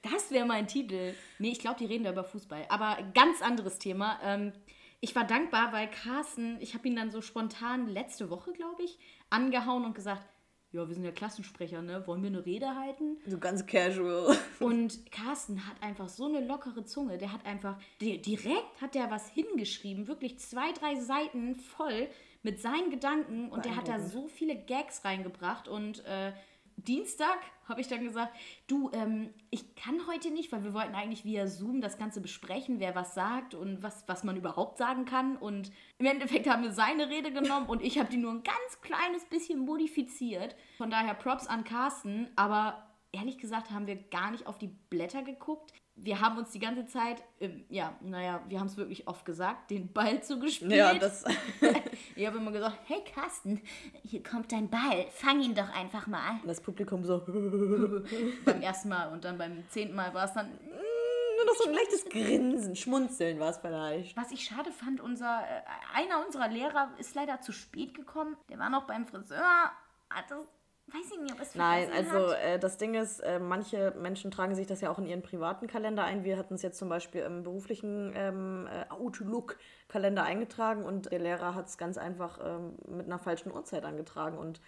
Das 0.00 0.30
wäre 0.30 0.46
mein 0.46 0.66
Titel. 0.66 1.14
Nee, 1.38 1.50
ich 1.50 1.58
glaube, 1.58 1.76
die 1.78 1.84
reden 1.84 2.04
da 2.04 2.12
über 2.12 2.24
Fußball. 2.24 2.64
Aber 2.70 2.96
ganz 3.14 3.42
anderes 3.42 3.78
Thema. 3.78 4.18
Ähm, 4.24 4.52
ich 5.00 5.14
war 5.14 5.24
dankbar, 5.24 5.72
weil 5.74 5.90
Carsten, 5.90 6.56
ich 6.60 6.72
habe 6.72 6.88
ihn 6.88 6.96
dann 6.96 7.10
so 7.10 7.20
spontan 7.20 7.86
letzte 7.86 8.30
Woche, 8.30 8.52
glaube 8.52 8.82
ich, 8.82 8.98
angehauen 9.28 9.84
und 9.84 9.94
gesagt, 9.94 10.22
ja, 10.70 10.88
wir 10.88 10.94
sind 10.94 11.04
ja 11.04 11.10
Klassensprecher, 11.10 11.82
ne? 11.82 12.06
Wollen 12.06 12.22
wir 12.22 12.30
eine 12.30 12.46
Rede 12.46 12.74
halten? 12.76 13.18
So 13.26 13.36
ganz 13.36 13.66
casual. 13.66 14.34
Und 14.60 15.12
Carsten 15.12 15.66
hat 15.66 15.76
einfach 15.82 16.08
so 16.08 16.24
eine 16.24 16.40
lockere 16.46 16.86
Zunge. 16.86 17.18
Der 17.18 17.30
hat 17.30 17.44
einfach, 17.44 17.76
di- 18.00 18.22
direkt 18.22 18.80
hat 18.80 18.94
der 18.94 19.10
was 19.10 19.28
hingeschrieben, 19.28 20.08
wirklich 20.08 20.38
zwei, 20.38 20.72
drei 20.72 20.94
Seiten 20.94 21.56
voll 21.56 22.08
mit 22.42 22.60
seinen 22.60 22.90
Gedanken. 22.90 23.50
Und 23.50 23.64
der 23.64 23.76
hat 23.76 23.88
da 23.88 23.98
so 24.00 24.28
viele 24.28 24.56
Gags 24.56 25.04
reingebracht. 25.04 25.68
Und 25.68 26.04
äh, 26.04 26.32
Dienstag 26.76 27.38
habe 27.68 27.80
ich 27.80 27.88
dann 27.88 28.02
gesagt, 28.02 28.34
du, 28.66 28.90
ähm, 28.92 29.32
ich 29.50 29.74
kann 29.74 30.06
heute 30.06 30.30
nicht, 30.30 30.52
weil 30.52 30.64
wir 30.64 30.74
wollten 30.74 30.94
eigentlich 30.94 31.24
via 31.24 31.46
Zoom 31.46 31.80
das 31.80 31.98
Ganze 31.98 32.20
besprechen, 32.20 32.80
wer 32.80 32.94
was 32.94 33.14
sagt 33.14 33.54
und 33.54 33.82
was, 33.82 34.04
was 34.08 34.24
man 34.24 34.36
überhaupt 34.36 34.78
sagen 34.78 35.04
kann. 35.04 35.36
Und 35.36 35.70
im 35.98 36.06
Endeffekt 36.06 36.48
haben 36.48 36.62
wir 36.62 36.72
seine 36.72 37.08
Rede 37.08 37.32
genommen 37.32 37.66
und 37.66 37.82
ich 37.82 37.98
habe 37.98 38.10
die 38.10 38.16
nur 38.16 38.32
ein 38.32 38.42
ganz 38.42 38.80
kleines 38.80 39.24
bisschen 39.26 39.60
modifiziert. 39.60 40.56
Von 40.78 40.90
daher 40.90 41.14
Props 41.14 41.46
an 41.46 41.64
Carsten, 41.64 42.28
aber 42.36 42.88
ehrlich 43.12 43.38
gesagt 43.38 43.70
haben 43.70 43.86
wir 43.86 43.96
gar 43.96 44.30
nicht 44.30 44.46
auf 44.46 44.58
die 44.58 44.74
Blätter 44.90 45.22
geguckt. 45.22 45.72
Wir 45.94 46.20
haben 46.20 46.38
uns 46.38 46.50
die 46.50 46.58
ganze 46.58 46.86
Zeit, 46.86 47.22
ähm, 47.38 47.64
ja, 47.68 47.96
naja, 48.00 48.42
wir 48.48 48.58
haben 48.58 48.66
es 48.66 48.76
wirklich 48.76 49.06
oft 49.06 49.24
gesagt, 49.24 49.70
den 49.70 49.92
Ball 49.92 50.22
zugespielt. 50.22 50.72
Ja, 50.72 50.94
das. 50.94 51.24
ich 52.16 52.26
habe 52.26 52.38
immer 52.38 52.50
gesagt, 52.50 52.78
hey 52.86 53.04
Carsten, 53.14 53.60
hier 54.02 54.22
kommt 54.22 54.52
dein 54.52 54.68
Ball, 54.70 55.06
fang 55.10 55.40
ihn 55.42 55.54
doch 55.54 55.68
einfach 55.74 56.06
mal. 56.06 56.40
Das 56.46 56.60
Publikum 56.60 57.04
so. 57.04 57.18
beim 58.44 58.62
ersten 58.62 58.88
Mal 58.88 59.12
und 59.12 59.24
dann 59.24 59.38
beim 59.38 59.64
zehnten 59.68 59.94
Mal 59.94 60.12
war 60.14 60.24
es 60.24 60.32
dann. 60.32 60.50
Nur 60.50 61.46
noch 61.46 61.54
so 61.54 61.68
ein 61.68 61.74
leichtes 61.74 62.04
Grinsen, 62.04 62.76
Schmunzeln 62.76 63.40
war 63.40 63.50
es 63.50 63.58
vielleicht. 63.58 64.16
Was 64.16 64.30
ich 64.30 64.44
schade 64.44 64.70
fand, 64.70 65.00
unser, 65.00 65.42
äh, 65.42 65.62
einer 65.94 66.24
unserer 66.24 66.48
Lehrer 66.48 66.92
ist 66.98 67.14
leider 67.14 67.40
zu 67.40 67.52
spät 67.52 67.94
gekommen. 67.94 68.36
Der 68.48 68.58
war 68.58 68.70
noch 68.70 68.86
beim 68.86 69.06
Friseur. 69.06 69.72
Hat 70.08 70.30
das, 70.30 70.46
weiß 70.86 71.12
ich 71.12 71.20
nicht, 71.20 71.32
ob 71.32 71.40
es 71.40 71.54
Nein, 71.54 71.88
also 71.92 72.32
äh, 72.32 72.58
das 72.58 72.76
Ding 72.76 72.94
ist, 72.94 73.20
äh, 73.20 73.38
manche 73.38 73.92
Menschen 73.98 74.30
tragen 74.30 74.54
sich 74.54 74.66
das 74.66 74.80
ja 74.80 74.90
auch 74.90 74.98
in 74.98 75.06
ihren 75.06 75.22
privaten 75.22 75.66
Kalender 75.66 76.04
ein. 76.04 76.24
Wir 76.24 76.36
hatten 76.36 76.54
es 76.54 76.62
jetzt 76.62 76.78
zum 76.78 76.88
Beispiel 76.88 77.22
im 77.22 77.42
beruflichen 77.42 78.12
ähm, 78.14 78.68
äh, 78.70 78.90
Outlook-Kalender 78.92 80.24
eingetragen 80.24 80.84
und 80.84 81.10
der 81.10 81.20
Lehrer 81.20 81.54
hat 81.54 81.68
es 81.68 81.78
ganz 81.78 81.98
einfach 81.98 82.38
ähm, 82.44 82.76
mit 82.88 83.06
einer 83.06 83.18
falschen 83.18 83.52
Uhrzeit 83.52 83.84
angetragen. 83.84 84.38
Und 84.38 84.60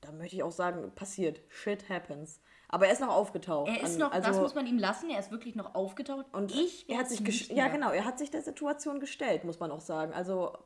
da 0.00 0.12
möchte 0.12 0.36
ich 0.36 0.42
auch 0.42 0.52
sagen, 0.52 0.92
passiert. 0.94 1.40
Shit 1.48 1.88
happens. 1.88 2.40
Aber 2.68 2.86
er 2.86 2.92
ist 2.92 3.00
noch 3.00 3.08
aufgetaucht. 3.08 3.68
Er 3.68 3.82
ist 3.82 3.98
noch, 3.98 4.12
das 4.12 4.24
also- 4.24 4.42
muss 4.42 4.54
man 4.54 4.66
ihm 4.66 4.78
lassen, 4.78 5.10
er 5.10 5.18
ist 5.18 5.30
wirklich 5.30 5.56
noch 5.56 5.74
aufgetaucht. 5.74 6.26
Und 6.32 6.54
ich 6.54 6.88
er 6.88 6.98
hat 6.98 7.08
sich 7.08 7.48
ja 7.48 7.68
genau, 7.68 7.90
er 7.90 8.04
hat 8.04 8.18
sich 8.18 8.30
der 8.30 8.42
Situation 8.42 9.00
gestellt, 9.00 9.44
muss 9.44 9.58
man 9.58 9.72
auch 9.72 9.80
sagen. 9.80 10.12
Also 10.12 10.56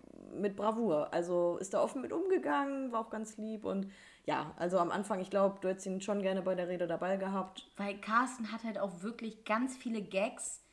mit 0.41 0.57
Bravour. 0.57 1.13
Also 1.13 1.59
ist 1.59 1.75
da 1.75 1.83
offen 1.83 2.03
mit 2.03 2.13
umgegangen, 2.13 2.93
war 2.93 3.01
auch 3.01 3.11
ganz 3.11 3.37
lieb 3.37 3.65
und 3.65 3.91
ja, 4.27 4.55
also 4.57 4.79
am 4.79 4.91
Anfang, 4.91 5.21
ich 5.21 5.29
glaube, 5.29 5.59
du 5.61 5.69
hättest 5.69 5.87
ihn 5.87 6.01
schon 6.01 6.23
gerne 6.23 6.41
bei 6.43 6.55
der 6.55 6.69
Rede 6.69 6.87
dabei 6.87 7.17
gehabt. 7.17 7.71
Weil 7.77 7.99
Carsten 8.01 8.51
hat 8.53 8.65
halt 8.65 8.79
auch 8.79 9.03
wirklich 9.03 9.45
ganz 9.45 9.77
viele 9.77 10.01
Gags 10.01 10.65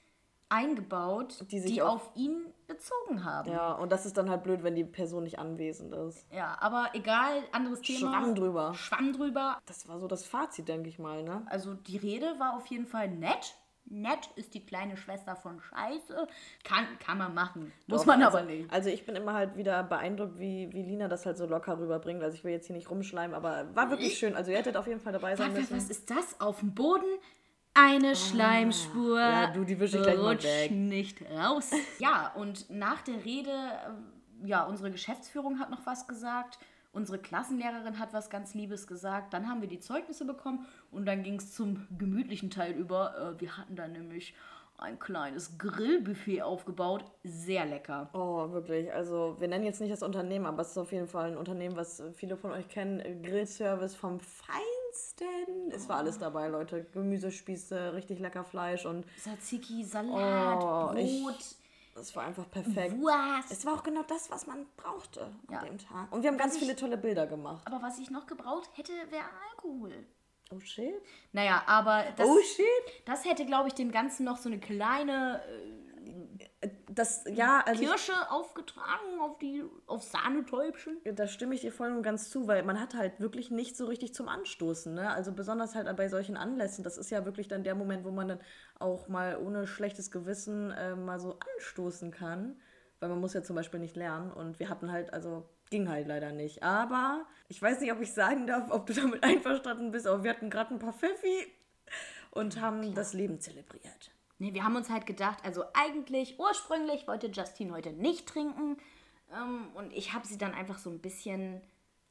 eingebaut, 0.52 1.46
Die 1.50 1.62
die, 1.62 1.82
auf 1.82 2.12
ihn 2.16 2.46
bezogen 2.68 3.24
haben. 3.24 3.50
Ja, 3.50 3.74
und 3.74 3.92
das 3.92 4.06
ist 4.06 4.18
dann 4.18 4.30
halt 4.30 4.44
blöd, 4.44 4.64
wenn 4.64 4.76
die 4.76 4.84
Person 4.84 5.24
nicht 5.24 5.40
anwesend 5.40 5.94
ist. 5.94 6.26
Ja, 6.32 6.58
aber 6.60 6.90
egal, 6.94 7.44
anderes 7.54 7.82
Thema. 7.82 8.00
Schwamm 8.12 8.36
drüber. 8.36 8.74
Schwamm 8.74 9.14
drüber. 9.14 9.60
Das 9.66 9.88
war 9.88 10.00
so 10.00 10.08
das 10.08 10.26
Fazit, 10.26 10.68
denke 10.68 10.90
ich 10.90 11.00
mal, 11.00 11.24
ne? 11.24 11.44
Also 11.48 11.74
die 11.74 11.98
Rede 11.98 12.36
war 12.38 12.56
auf 12.56 12.66
jeden 12.68 12.86
Fall 12.86 13.10
nett. 13.10 13.56
Nett 13.86 14.30
ist 14.36 14.54
die 14.54 14.66
kleine 14.66 14.96
Schwester 14.96 15.36
von 15.36 15.60
Scheiße. 15.60 16.28
Kann, 16.64 16.86
kann 17.00 17.18
man 17.18 17.34
machen. 17.34 17.74
Muss 17.88 18.02
Doch, 18.02 18.08
man 18.08 18.24
also, 18.24 18.38
aber 18.38 18.48
nicht. 18.48 18.72
Also 18.72 18.90
ich 18.90 19.06
bin 19.06 19.16
immer 19.16 19.34
halt 19.34 19.58
wieder 19.58 19.84
beeindruckt, 19.84 20.40
wie, 20.40 20.72
wie 20.72 20.84
Lina 20.84 21.08
das 21.08 21.26
halt 21.26 21.38
so 21.38 21.46
locker 21.46 21.78
rüberbringt. 21.78 22.24
Also 22.24 22.36
ich 22.36 22.44
will 22.44 22.52
jetzt 22.52 22.68
hier 22.68 22.76
nicht 22.76 22.90
rumschleimen, 22.90 23.36
aber 23.36 23.76
war 23.76 23.90
wirklich 23.90 24.18
schön. 24.18 24.36
Also 24.36 24.52
ihr 24.52 24.58
hättet 24.58 24.78
auf 24.78 24.88
jeden 24.88 25.02
Fall 25.02 25.14
dabei 25.14 25.36
sein 25.36 25.48
Warte, 25.48 25.62
müssen. 25.62 25.76
was 25.76 25.90
ist 25.90 26.10
das? 26.10 26.40
Auf 26.40 26.60
dem 26.60 26.74
Boden 26.74 27.06
eine 27.74 28.16
Schleimspur. 28.16 29.20
Ah. 29.20 29.42
Ja, 29.44 29.48
du, 29.48 29.64
die 29.64 29.80
wisch 29.80 29.94
ich 29.94 30.02
gleich 30.02 30.18
mal 30.18 30.42
weg. 30.42 30.72
nicht 30.72 31.22
raus. 31.32 31.72
ja, 32.00 32.32
und 32.36 32.70
nach 32.70 33.02
der 33.02 33.24
Rede, 33.24 33.52
äh, 33.52 34.48
ja, 34.48 34.64
unsere 34.64 34.92
Geschäftsführung 34.92 35.60
hat 35.60 35.70
noch 35.70 35.86
was 35.86 36.08
gesagt. 36.08 36.60
Unsere 36.94 37.18
Klassenlehrerin 37.20 38.00
hat 38.00 38.14
was 38.14 38.30
ganz 38.30 38.54
Liebes 38.54 38.86
gesagt. 38.88 39.34
Dann 39.34 39.48
haben 39.48 39.62
wir 39.62 39.70
die 39.70 39.80
Zeugnisse 39.80 40.26
bekommen 40.26 40.66
und 40.92 41.06
dann 41.06 41.24
ging 41.24 41.36
es 41.36 41.54
zum 41.54 41.88
gemütlichen 41.98 42.50
Teil 42.50 42.74
über. 42.74 43.36
Äh, 43.38 43.42
wir 43.42 43.58
hatten 43.58 43.76
dann 43.76 43.94
nämlich 43.94 44.34
ein 44.78 44.98
kleines 45.00 45.58
Grillbuffet 45.60 46.42
aufgebaut. 46.42 47.06
Sehr 47.24 47.66
lecker. 47.66 48.10
Oh, 48.14 48.52
wirklich. 48.52 48.92
Also, 48.92 49.36
wir 49.40 49.48
nennen 49.48 49.64
jetzt 49.64 49.80
nicht 49.80 49.94
das 49.94 50.02
Unternehmen, 50.04 50.46
aber 50.48 50.64
es 50.64 50.72
ist 50.72 50.78
auf 50.80 50.92
jeden 50.92 51.08
Fall 51.08 51.32
ein 51.32 51.38
Unternehmen, 51.38 51.76
was 51.76 52.02
viele 52.16 52.36
von 52.36 52.52
euch 52.52 52.68
kennen. 52.68 53.22
Grillservice 53.22 53.96
vom 53.96 54.20
Feinsten. 54.20 55.72
Es 55.72 55.88
war 55.88 55.98
alles 55.98 56.18
dabei, 56.18 56.48
Leute. 56.48 56.84
Gemüsespieße, 56.94 57.94
richtig 57.94 58.20
lecker 58.20 58.44
Fleisch 58.44 58.86
und 58.86 59.06
Tzatziki, 59.20 59.84
Salat, 59.84 60.64
Oh, 60.64 60.98
ich- 60.98 61.22
Brot, 61.24 61.56
es 61.96 62.16
war 62.16 62.24
einfach 62.24 62.50
perfekt. 62.50 62.98
Wurst. 62.98 63.52
Es 63.52 63.66
war 63.66 63.74
auch 63.74 63.84
genau 63.84 64.04
das, 64.04 64.30
was 64.32 64.48
man 64.48 64.66
brauchte 64.78 65.32
Ja. 65.50 65.60
an 65.60 65.66
dem 65.66 65.78
Tag. 65.78 66.12
Und 66.12 66.24
wir 66.24 66.30
haben 66.30 66.38
ganz 66.38 66.58
viele 66.58 66.76
tolle 66.76 66.98
Bilder 66.98 67.28
gemacht. 67.28 67.66
Aber 67.66 67.82
was 67.82 68.00
ich 68.00 68.10
noch 68.10 68.28
gebraucht 68.28 68.70
hätte, 68.76 68.94
wäre 69.10 69.26
Alkohol. 69.52 69.94
Oh 70.54 70.60
shit. 70.60 70.94
Naja, 71.32 71.64
aber 71.66 72.04
das, 72.18 72.28
Oh 72.28 72.40
shit. 72.42 72.66
das 73.06 73.24
hätte, 73.26 73.46
glaube 73.46 73.70
ich, 73.70 73.74
dem 73.74 73.92
Ganzen 73.92 74.26
noch 74.26 74.38
so 74.38 74.50
eine 74.50 74.60
kleine. 74.60 75.42
Äh, 75.48 75.81
das, 76.94 77.24
ja, 77.28 77.64
also. 77.66 77.84
Kirsche 77.84 78.14
aufgetragen 78.30 79.20
auf 79.22 79.38
die, 79.38 79.64
auf 79.88 80.04
Sahnetäubchen. 80.04 80.98
Ich, 81.04 81.16
da 81.16 81.28
stimme 81.28 81.56
ich 81.56 81.62
dir 81.62 81.72
voll 81.72 81.92
und 81.92 82.04
ganz 82.04 82.30
zu, 82.30 82.48
weil 82.48 82.64
man 82.64 82.80
hat 82.80 82.96
halt 82.96 83.20
wirklich 83.20 83.50
nicht 83.50 83.78
so 83.78 83.86
richtig 83.86 84.14
zum 84.14 84.28
Anstoßen, 84.28 84.94
ne? 84.94 85.10
Also 85.12 85.32
besonders 85.32 85.74
halt 85.74 85.96
bei 85.96 86.10
solchen 86.10 86.36
Anlässen. 86.36 86.84
Das 86.84 86.98
ist 86.98 87.10
ja 87.10 87.24
wirklich 87.24 87.48
dann 87.48 87.64
der 87.64 87.76
Moment, 87.76 88.04
wo 88.04 88.12
man 88.12 88.28
dann 88.28 88.40
auch 88.78 89.08
mal 89.08 89.38
ohne 89.38 89.68
schlechtes 89.68 90.12
Gewissen 90.12 90.72
äh, 90.72 90.96
mal 90.96 91.20
so 91.20 91.40
anstoßen 91.56 92.12
kann. 92.12 92.60
Weil 93.00 93.10
man 93.10 93.20
muss 93.20 93.34
ja 93.34 93.42
zum 93.42 93.56
Beispiel 93.56 93.80
nicht 93.80 93.96
lernen. 93.96 94.32
Und 94.32 94.60
wir 94.60 94.70
hatten 94.70 94.92
halt, 94.92 95.14
also 95.14 95.48
ging 95.70 95.90
halt 95.90 96.08
leider 96.08 96.32
nicht. 96.34 96.62
Aber 96.62 97.26
ich 97.48 97.62
weiß 97.62 97.80
nicht, 97.80 97.92
ob 97.92 98.02
ich 98.02 98.14
sagen 98.14 98.48
darf, 98.48 98.70
ob 98.70 98.86
du 98.86 98.94
damit 98.94 99.24
einverstanden 99.24 99.92
bist, 99.92 100.06
aber 100.08 100.24
wir 100.24 100.32
hatten 100.32 100.50
gerade 100.50 100.74
ein 100.74 100.80
paar 100.80 100.94
Pfeffi 100.94 101.48
und 102.32 102.60
haben 102.60 102.82
Klar. 102.82 102.94
das 102.96 103.14
Leben 103.14 103.40
zelebriert. 103.40 104.12
Nee, 104.42 104.56
wir 104.56 104.64
haben 104.64 104.76
uns 104.76 104.90
halt 104.90 105.06
gedacht, 105.06 105.38
also 105.44 105.66
eigentlich, 105.76 106.40
ursprünglich 106.40 107.08
wollte 107.08 107.28
Justine 107.28 107.74
heute 107.74 107.92
nicht 107.92 108.28
trinken. 108.28 108.76
Ähm, 109.32 109.68
und 109.76 109.94
ich 109.94 110.14
habe 110.14 110.26
sie 110.26 110.40
dann 110.40 110.56
einfach 110.56 110.80
so 110.80 110.90
ein 110.90 111.00
bisschen, 111.00 111.62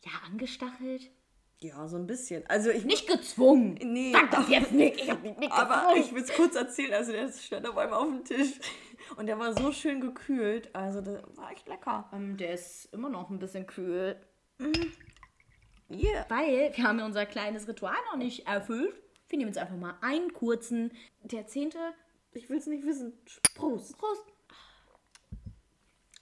ja, 0.04 0.12
angestachelt. 0.24 1.10
Ja, 1.58 1.88
so 1.88 1.96
ein 1.96 2.06
bisschen. 2.06 2.46
Also 2.46 2.70
ich 2.70 2.84
nicht 2.84 3.08
gezwungen. 3.08 3.80
Nee. 3.82 4.12
Sag 4.12 4.30
das 4.30 4.48
jetzt 4.48 4.70
nicht. 4.70 5.00
Ich 5.00 5.10
hab 5.10 5.20
nicht, 5.24 5.40
nicht 5.40 5.50
Aber 5.50 5.74
gezwungen. 5.74 6.02
ich 6.04 6.14
will 6.14 6.22
es 6.22 6.32
kurz 6.32 6.54
erzählen. 6.54 6.94
Also 6.94 7.10
der 7.10 7.32
stand 7.32 7.68
auf 7.68 7.76
einmal 7.76 7.98
auf 7.98 8.06
dem 8.06 8.24
Tisch 8.24 8.60
und 9.16 9.26
der 9.26 9.36
war 9.40 9.52
so 9.52 9.72
schön 9.72 10.00
gekühlt. 10.00 10.72
Also 10.72 11.00
das 11.00 11.24
war 11.36 11.50
echt 11.50 11.66
lecker. 11.66 12.08
Ähm, 12.12 12.36
der 12.36 12.54
ist 12.54 12.94
immer 12.94 13.08
noch 13.08 13.28
ein 13.30 13.40
bisschen 13.40 13.66
kühl. 13.66 14.14
Mhm. 14.58 14.92
Yeah. 15.90 16.26
Weil 16.28 16.76
wir 16.76 16.84
haben 16.84 17.00
ja 17.00 17.06
unser 17.06 17.26
kleines 17.26 17.66
Ritual 17.66 17.96
noch 18.12 18.18
nicht 18.18 18.46
erfüllt. 18.46 18.94
Wir 19.28 19.38
nehmen 19.38 19.48
jetzt 19.48 19.58
einfach 19.58 19.76
mal 19.76 19.98
einen 20.00 20.32
kurzen. 20.32 20.92
Der 21.24 21.48
zehnte 21.48 21.92
ich 22.32 22.48
will 22.48 22.58
es 22.58 22.66
nicht 22.66 22.84
wissen. 22.84 23.12
Prost. 23.54 23.96
Prost. 23.98 24.24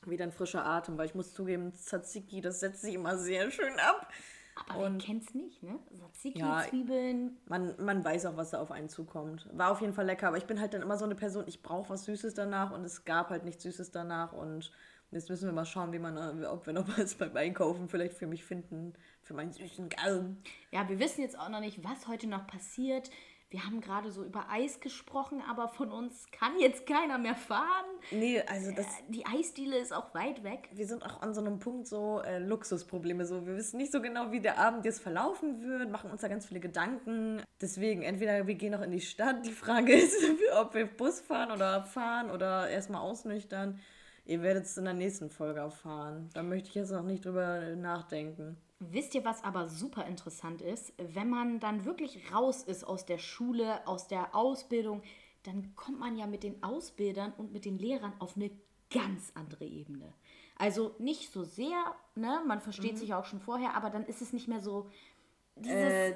Wieder 0.06 0.24
ein 0.24 0.32
frischer 0.32 0.64
Atem, 0.64 0.96
weil 0.96 1.06
ich 1.06 1.14
muss 1.14 1.34
zugeben, 1.34 1.74
Tzatziki, 1.74 2.40
das 2.40 2.60
setzt 2.60 2.82
sich 2.82 2.94
immer 2.94 3.18
sehr 3.18 3.50
schön 3.50 3.78
ab. 3.78 4.10
Aber 4.68 4.86
und 4.86 5.00
wer 5.00 5.06
kennt's 5.06 5.34
nicht, 5.34 5.62
ne? 5.62 5.78
Tzatziki, 5.94 6.40
ja, 6.40 6.64
Zwiebeln. 6.68 7.36
Man, 7.46 7.74
man 7.78 8.04
weiß 8.04 8.26
auch, 8.26 8.36
was 8.36 8.50
da 8.50 8.60
auf 8.60 8.70
einen 8.70 8.88
zukommt. 8.88 9.48
War 9.52 9.70
auf 9.70 9.80
jeden 9.80 9.92
Fall 9.92 10.06
lecker, 10.06 10.28
aber 10.28 10.38
ich 10.38 10.46
bin 10.46 10.60
halt 10.60 10.74
dann 10.74 10.82
immer 10.82 10.96
so 10.96 11.04
eine 11.04 11.14
Person, 11.14 11.44
ich 11.46 11.62
brauche 11.62 11.90
was 11.90 12.04
Süßes 12.04 12.34
danach 12.34 12.72
und 12.72 12.84
es 12.84 13.04
gab 13.04 13.30
halt 13.30 13.44
nichts 13.44 13.62
Süßes 13.62 13.90
danach 13.90 14.32
und 14.32 14.72
jetzt 15.10 15.28
müssen 15.28 15.46
wir 15.46 15.52
mal 15.52 15.64
schauen, 15.64 15.92
wie 15.92 15.98
man, 15.98 16.44
ob 16.44 16.66
wir 16.66 16.72
noch 16.72 16.88
was 16.98 17.14
beim 17.14 17.36
Einkaufen 17.36 17.88
vielleicht 17.88 18.14
für 18.14 18.26
mich 18.26 18.44
finden, 18.44 18.94
für 19.22 19.34
meinen 19.34 19.52
süßen 19.52 19.90
Gaumen. 19.90 20.42
Ja, 20.72 20.88
wir 20.88 20.98
wissen 20.98 21.20
jetzt 21.20 21.38
auch 21.38 21.50
noch 21.50 21.60
nicht, 21.60 21.84
was 21.84 22.08
heute 22.08 22.26
noch 22.26 22.46
passiert 22.46 23.10
wir 23.50 23.64
haben 23.64 23.81
gerade 23.81 24.11
so 24.11 24.25
über 24.25 24.50
Eis 24.50 24.81
gesprochen, 24.81 25.43
aber 25.49 25.69
von 25.69 25.90
uns 25.90 26.26
kann 26.31 26.59
jetzt 26.61 26.87
keiner 26.87 27.17
mehr 27.17 27.35
fahren. 27.35 27.87
Nee, 28.11 28.43
also 28.43 28.73
das. 28.73 28.87
Äh, 28.87 29.02
die 29.09 29.25
Eisdiele 29.25 29.78
ist 29.78 29.93
auch 29.93 30.12
weit 30.14 30.45
weg. 30.45 30.69
Wir 30.73 30.87
sind 30.87 31.02
auch 31.02 31.23
an 31.23 31.33
so 31.33 31.40
einem 31.40 31.59
Punkt 31.59 31.87
so 31.87 32.21
äh, 32.21 32.38
Luxusprobleme. 32.38 33.25
So, 33.25 33.47
wir 33.47 33.57
wissen 33.57 33.78
nicht 33.78 33.90
so 33.90 34.02
genau, 34.02 34.33
wie 34.33 34.40
der 34.40 34.59
Abend 34.59 34.85
jetzt 34.85 35.00
verlaufen 35.00 35.62
wird, 35.62 35.90
machen 35.90 36.11
uns 36.11 36.21
da 36.21 36.28
ganz 36.28 36.47
viele 36.47 36.61
Gedanken. 36.61 37.43
Deswegen, 37.61 38.02
entweder 38.02 38.47
wir 38.47 38.55
gehen 38.55 38.73
noch 38.73 38.83
in 38.83 38.90
die 38.90 39.00
Stadt. 39.00 39.47
Die 39.47 39.52
Frage 39.52 39.93
ist, 39.97 40.17
ob 40.61 40.75
wir 40.75 40.85
Bus 40.87 41.21
fahren 41.21 41.50
oder 41.50 41.85
fahren 41.85 42.31
oder 42.31 42.69
erstmal 42.69 43.00
ausnüchtern. 43.00 43.81
Ihr 44.26 44.43
werdet 44.43 44.67
es 44.67 44.76
in 44.76 44.85
der 44.85 44.93
nächsten 44.93 45.31
Folge 45.31 45.61
erfahren. 45.61 46.28
Da 46.35 46.43
möchte 46.43 46.69
ich 46.69 46.75
jetzt 46.75 46.90
noch 46.90 47.02
nicht 47.02 47.25
drüber 47.25 47.61
nachdenken. 47.76 48.59
Wisst 48.80 49.14
ihr, 49.14 49.25
was 49.25 49.42
aber 49.42 49.68
super 49.68 50.06
interessant 50.06 50.62
ist? 50.62 50.92
Wenn 50.99 51.28
man 51.28 51.58
dann 51.58 51.85
wirklich 51.85 52.32
raus 52.32 52.62
ist 52.62 52.85
aus 52.85 53.06
der 53.06 53.18
Schule, 53.18 53.87
aus 53.88 54.06
der 54.06 54.37
Ausbildung, 54.37 55.02
dann 55.42 55.75
kommt 55.75 55.99
man 55.99 56.16
ja 56.16 56.26
mit 56.26 56.44
den 56.44 56.62
Ausbildern 56.62 57.32
und 57.37 57.52
mit 57.52 57.64
den 57.64 57.78
Lehrern 57.78 58.12
auf 58.20 58.37
eine 58.37 58.50
ganz 58.90 59.32
andere 59.35 59.64
Ebene. 59.64 60.12
Also 60.58 60.94
nicht 60.99 61.32
so 61.32 61.44
sehr, 61.44 61.94
ne? 62.14 62.42
man 62.47 62.61
versteht 62.61 62.94
mhm. 62.94 62.97
sich 62.97 63.14
auch 63.14 63.25
schon 63.25 63.40
vorher, 63.40 63.75
aber 63.75 63.90
dann 63.90 64.04
ist 64.06 64.23
es 64.23 64.32
nicht 64.32 64.49
mehr 64.49 64.61
so. 64.61 64.90
Äh, 65.64 66.14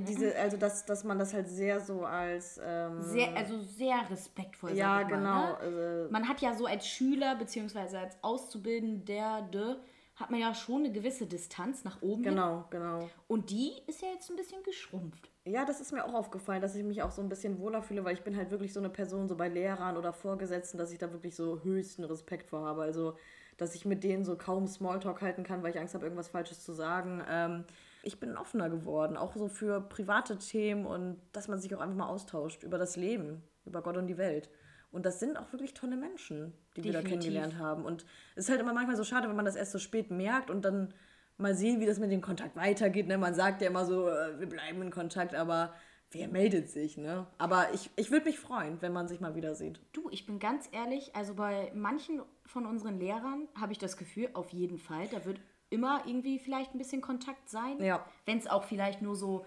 diese, 0.00 0.36
also 0.36 0.56
dass, 0.56 0.84
dass 0.84 1.04
man 1.04 1.16
das 1.16 1.32
halt 1.32 1.48
sehr 1.48 1.80
so 1.80 2.04
als 2.04 2.60
ähm, 2.60 3.00
sehr, 3.02 3.36
also 3.36 3.60
sehr 3.60 4.10
respektvoll 4.10 4.72
ja 4.72 5.04
genau 5.04 5.20
mal, 5.20 5.52
ne? 5.52 5.56
also 5.58 6.12
man 6.12 6.28
hat 6.28 6.40
ja 6.40 6.56
so 6.56 6.66
als 6.66 6.88
Schüler 6.88 7.36
beziehungsweise 7.36 8.00
als 8.00 8.18
Auszubildender 8.20 9.42
de, 9.42 9.76
hat 10.20 10.30
man 10.30 10.40
ja 10.40 10.54
schon 10.54 10.84
eine 10.84 10.92
gewisse 10.92 11.26
Distanz 11.26 11.84
nach 11.84 12.02
oben. 12.02 12.22
Genau, 12.22 12.66
genau. 12.70 13.08
Und 13.26 13.50
die 13.50 13.72
ist 13.86 14.02
ja 14.02 14.08
jetzt 14.08 14.30
ein 14.30 14.36
bisschen 14.36 14.62
geschrumpft. 14.62 15.30
Ja, 15.44 15.64
das 15.64 15.80
ist 15.80 15.92
mir 15.92 16.04
auch 16.04 16.14
aufgefallen, 16.14 16.60
dass 16.60 16.74
ich 16.74 16.84
mich 16.84 17.02
auch 17.02 17.10
so 17.10 17.22
ein 17.22 17.28
bisschen 17.28 17.58
wohler 17.58 17.82
fühle, 17.82 18.04
weil 18.04 18.14
ich 18.14 18.22
bin 18.22 18.36
halt 18.36 18.50
wirklich 18.50 18.72
so 18.72 18.80
eine 18.80 18.90
Person, 18.90 19.28
so 19.28 19.36
bei 19.36 19.48
Lehrern 19.48 19.96
oder 19.96 20.12
Vorgesetzten, 20.12 20.78
dass 20.78 20.92
ich 20.92 20.98
da 20.98 21.10
wirklich 21.12 21.34
so 21.34 21.62
höchsten 21.62 22.04
Respekt 22.04 22.50
vor 22.50 22.60
habe. 22.60 22.82
Also, 22.82 23.16
dass 23.56 23.74
ich 23.74 23.84
mit 23.84 24.04
denen 24.04 24.24
so 24.24 24.36
kaum 24.36 24.66
Smalltalk 24.66 25.22
halten 25.22 25.42
kann, 25.42 25.62
weil 25.62 25.70
ich 25.70 25.80
Angst 25.80 25.94
habe, 25.94 26.04
irgendwas 26.04 26.28
Falsches 26.28 26.62
zu 26.62 26.72
sagen. 26.72 27.22
Ähm, 27.28 27.64
ich 28.02 28.20
bin 28.20 28.36
offener 28.36 28.70
geworden, 28.70 29.16
auch 29.16 29.34
so 29.36 29.48
für 29.48 29.80
private 29.80 30.38
Themen 30.38 30.86
und 30.86 31.20
dass 31.32 31.48
man 31.48 31.60
sich 31.60 31.74
auch 31.74 31.80
einfach 31.80 31.96
mal 31.96 32.08
austauscht 32.08 32.62
über 32.62 32.78
das 32.78 32.96
Leben, 32.96 33.42
über 33.64 33.82
Gott 33.82 33.96
und 33.96 34.06
die 34.06 34.18
Welt. 34.18 34.50
Und 34.90 35.06
das 35.06 35.20
sind 35.20 35.36
auch 35.36 35.52
wirklich 35.52 35.74
tolle 35.74 35.96
Menschen, 35.96 36.52
die 36.76 36.82
Definitiv. 36.82 36.84
wir 36.84 36.92
da 36.92 37.08
kennengelernt 37.08 37.58
haben. 37.58 37.84
Und 37.84 38.04
es 38.34 38.44
ist 38.44 38.50
halt 38.50 38.60
immer 38.60 38.72
manchmal 38.72 38.96
so 38.96 39.04
schade, 39.04 39.28
wenn 39.28 39.36
man 39.36 39.44
das 39.44 39.56
erst 39.56 39.72
so 39.72 39.78
spät 39.78 40.10
merkt 40.10 40.50
und 40.50 40.64
dann 40.64 40.94
mal 41.36 41.54
sehen, 41.54 41.80
wie 41.80 41.86
das 41.86 41.98
mit 41.98 42.10
dem 42.12 42.20
Kontakt 42.20 42.56
weitergeht. 42.56 43.08
Ne? 43.08 43.18
Man 43.18 43.34
sagt 43.34 43.62
ja 43.62 43.68
immer 43.68 43.84
so, 43.84 44.08
äh, 44.08 44.38
wir 44.38 44.48
bleiben 44.48 44.82
in 44.82 44.90
Kontakt, 44.90 45.34
aber 45.34 45.72
wer 46.10 46.28
meldet 46.28 46.68
sich, 46.68 46.96
ne? 46.96 47.26
Aber 47.38 47.72
ich, 47.72 47.90
ich 47.96 48.10
würde 48.10 48.26
mich 48.26 48.38
freuen, 48.38 48.82
wenn 48.82 48.92
man 48.92 49.08
sich 49.08 49.20
mal 49.20 49.34
wieder 49.34 49.54
sieht. 49.54 49.80
Du, 49.92 50.08
ich 50.10 50.26
bin 50.26 50.38
ganz 50.38 50.68
ehrlich, 50.72 51.14
also 51.14 51.34
bei 51.34 51.72
manchen 51.74 52.20
von 52.44 52.66
unseren 52.66 52.98
Lehrern 52.98 53.48
habe 53.58 53.72
ich 53.72 53.78
das 53.78 53.96
Gefühl, 53.96 54.28
auf 54.34 54.50
jeden 54.50 54.78
Fall, 54.78 55.06
da 55.08 55.24
wird 55.24 55.40
immer 55.70 56.02
irgendwie 56.06 56.38
vielleicht 56.38 56.74
ein 56.74 56.78
bisschen 56.78 57.00
Kontakt 57.00 57.48
sein. 57.48 57.80
Ja. 57.80 58.04
Wenn 58.26 58.38
es 58.38 58.48
auch 58.48 58.64
vielleicht 58.64 59.02
nur 59.02 59.14
so, 59.14 59.46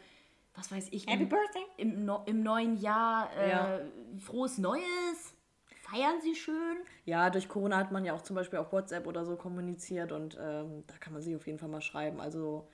was 0.55 0.71
weiß 0.71 0.87
ich, 0.91 1.07
Happy 1.07 1.23
im, 1.23 1.29
Birthday! 1.29 1.65
Im, 1.77 2.05
no, 2.05 2.23
im 2.25 2.43
neuen 2.43 2.79
Jahr 2.79 3.29
äh, 3.35 3.49
ja. 3.49 3.79
frohes 4.19 4.57
Neues 4.57 5.32
feiern 5.93 6.21
sie 6.21 6.35
schön. 6.35 6.77
Ja, 7.05 7.29
durch 7.29 7.47
Corona 7.47 7.77
hat 7.77 7.91
man 7.91 8.05
ja 8.05 8.13
auch 8.13 8.21
zum 8.21 8.35
Beispiel 8.35 8.59
auf 8.59 8.71
WhatsApp 8.71 9.07
oder 9.07 9.25
so 9.25 9.35
kommuniziert 9.35 10.11
und 10.11 10.37
ähm, 10.41 10.83
da 10.87 10.95
kann 10.99 11.13
man 11.13 11.21
sich 11.21 11.35
auf 11.35 11.45
jeden 11.47 11.59
Fall 11.59 11.69
mal 11.69 11.81
schreiben. 11.81 12.19
Also 12.19 12.67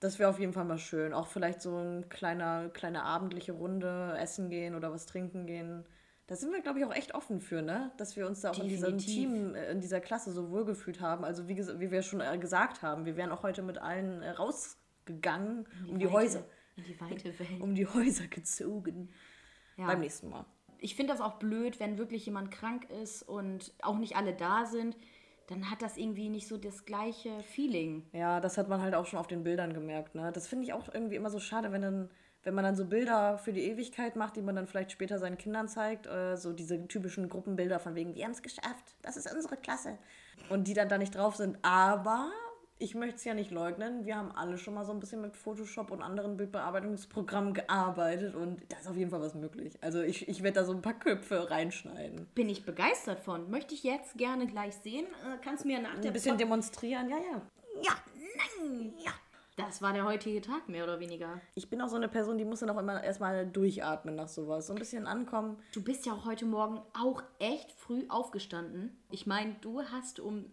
das 0.00 0.18
wäre 0.18 0.28
auf 0.28 0.38
jeden 0.38 0.52
Fall 0.52 0.64
mal 0.64 0.78
schön. 0.78 1.14
Auch 1.14 1.26
vielleicht 1.26 1.62
so 1.62 1.76
eine 1.76 2.02
kleine, 2.02 2.70
kleine 2.74 3.04
abendliche 3.04 3.52
Runde 3.52 4.16
essen 4.18 4.50
gehen 4.50 4.74
oder 4.74 4.92
was 4.92 5.06
trinken 5.06 5.46
gehen. 5.46 5.84
Da 6.26 6.36
sind 6.36 6.52
wir, 6.52 6.62
glaube 6.62 6.78
ich, 6.78 6.84
auch 6.86 6.94
echt 6.94 7.14
offen 7.14 7.40
für, 7.40 7.60
ne? 7.60 7.92
Dass 7.98 8.16
wir 8.16 8.26
uns 8.26 8.40
da 8.40 8.50
auch 8.50 8.54
Definitiv. 8.54 8.88
in 8.88 8.98
diesem 8.98 9.14
Team, 9.14 9.54
äh, 9.54 9.70
in 9.70 9.80
dieser 9.80 10.00
Klasse 10.00 10.32
so 10.32 10.50
wohlgefühlt 10.50 11.00
haben. 11.00 11.24
Also 11.24 11.48
wie, 11.48 11.56
wie 11.56 11.90
wir 11.90 12.02
schon 12.02 12.20
äh, 12.20 12.38
gesagt 12.38 12.82
haben, 12.82 13.04
wir 13.04 13.16
wären 13.16 13.30
auch 13.30 13.42
heute 13.42 13.62
mit 13.62 13.78
allen 13.78 14.22
äh, 14.22 14.30
rausgegangen, 14.30 15.66
die 15.86 15.90
um 15.90 15.98
die 15.98 16.06
Weite, 16.06 16.14
Häuser. 16.14 16.44
Die. 16.76 17.60
Um 17.60 17.74
die 17.76 17.86
Häuser 17.86 18.26
gezogen. 18.26 19.10
Ja. 19.76 19.86
Beim 19.86 20.00
nächsten 20.00 20.28
Mal 20.28 20.44
ich 20.84 20.96
finde 20.96 21.14
das 21.14 21.22
auch 21.22 21.38
blöd, 21.38 21.80
wenn 21.80 21.96
wirklich 21.96 22.26
jemand 22.26 22.50
krank 22.50 22.90
ist 23.02 23.22
und 23.22 23.72
auch 23.80 23.96
nicht 23.96 24.16
alle 24.16 24.34
da 24.34 24.66
sind. 24.66 24.98
Dann 25.46 25.70
hat 25.70 25.80
das 25.80 25.96
irgendwie 25.96 26.28
nicht 26.28 26.46
so 26.46 26.58
das 26.58 26.84
gleiche 26.84 27.42
Feeling. 27.42 28.06
Ja, 28.12 28.38
das 28.38 28.58
hat 28.58 28.68
man 28.68 28.82
halt 28.82 28.94
auch 28.94 29.06
schon 29.06 29.18
auf 29.18 29.26
den 29.26 29.44
Bildern 29.44 29.72
gemerkt. 29.72 30.14
Ne? 30.14 30.30
Das 30.32 30.46
finde 30.46 30.66
ich 30.66 30.74
auch 30.74 30.92
irgendwie 30.92 31.16
immer 31.16 31.30
so 31.30 31.40
schade, 31.40 31.72
wenn 31.72 31.82
dann 31.82 32.10
wenn 32.42 32.54
man 32.54 32.64
dann 32.64 32.76
so 32.76 32.84
Bilder 32.84 33.38
für 33.38 33.54
die 33.54 33.62
Ewigkeit 33.62 34.16
macht, 34.16 34.36
die 34.36 34.42
man 34.42 34.54
dann 34.54 34.66
vielleicht 34.66 34.92
später 34.92 35.18
seinen 35.18 35.38
Kindern 35.38 35.66
zeigt, 35.66 36.06
äh, 36.06 36.36
so 36.36 36.52
diese 36.52 36.86
typischen 36.88 37.30
Gruppenbilder 37.30 37.78
von 37.78 37.94
wegen, 37.94 38.14
wir 38.14 38.24
haben 38.24 38.32
es 38.32 38.42
geschafft, 38.42 38.96
das 39.00 39.16
ist 39.16 39.34
unsere 39.34 39.56
Klasse. 39.56 39.96
Und 40.50 40.68
die 40.68 40.74
dann 40.74 40.90
da 40.90 40.98
nicht 40.98 41.14
drauf 41.14 41.36
sind. 41.36 41.56
Aber 41.62 42.30
ich 42.78 42.94
möchte 42.94 43.16
es 43.16 43.24
ja 43.24 43.34
nicht 43.34 43.50
leugnen, 43.50 44.04
wir 44.04 44.16
haben 44.16 44.32
alle 44.32 44.58
schon 44.58 44.74
mal 44.74 44.84
so 44.84 44.92
ein 44.92 45.00
bisschen 45.00 45.20
mit 45.20 45.36
Photoshop 45.36 45.90
und 45.90 46.02
anderen 46.02 46.36
Bildbearbeitungsprogrammen 46.36 47.54
gearbeitet 47.54 48.34
und 48.34 48.60
da 48.68 48.78
ist 48.78 48.88
auf 48.88 48.96
jeden 48.96 49.10
Fall 49.10 49.20
was 49.20 49.34
möglich. 49.34 49.74
Also 49.80 50.02
ich, 50.02 50.28
ich 50.28 50.42
werde 50.42 50.60
da 50.60 50.64
so 50.64 50.72
ein 50.72 50.82
paar 50.82 50.98
Köpfe 50.98 51.50
reinschneiden. 51.50 52.26
Bin 52.34 52.48
ich 52.48 52.64
begeistert 52.64 53.20
von. 53.20 53.50
Möchte 53.50 53.74
ich 53.74 53.84
jetzt 53.84 54.18
gerne 54.18 54.46
gleich 54.46 54.74
sehen. 54.76 55.06
Äh, 55.06 55.38
kannst 55.42 55.64
du 55.64 55.68
mir 55.68 55.80
nach 55.80 55.94
der 56.00 56.10
Ein 56.10 56.12
bisschen 56.12 56.32
Pod 56.32 56.40
demonstrieren, 56.40 57.08
ja, 57.08 57.16
ja. 57.16 57.42
Ja, 57.82 57.92
nein, 58.60 58.92
ja. 59.04 59.12
Das 59.56 59.80
war 59.80 59.92
der 59.92 60.04
heutige 60.04 60.40
Tag, 60.40 60.68
mehr 60.68 60.82
oder 60.82 60.98
weniger. 60.98 61.40
Ich 61.54 61.70
bin 61.70 61.80
auch 61.80 61.88
so 61.88 61.94
eine 61.94 62.08
Person, 62.08 62.38
die 62.38 62.44
muss 62.44 62.58
dann 62.58 62.70
auch 62.70 62.78
immer 62.78 63.04
erstmal 63.04 63.46
durchatmen 63.46 64.16
nach 64.16 64.26
sowas. 64.26 64.66
So 64.66 64.72
ein 64.72 64.80
bisschen 64.80 65.06
ankommen. 65.06 65.58
Du 65.72 65.80
bist 65.80 66.06
ja 66.06 66.12
auch 66.12 66.24
heute 66.24 66.44
Morgen 66.44 66.82
auch 66.92 67.22
echt 67.38 67.70
früh 67.70 68.04
aufgestanden. 68.08 69.00
Ich 69.12 69.28
meine, 69.28 69.54
du 69.60 69.80
hast 69.82 70.18
um 70.18 70.46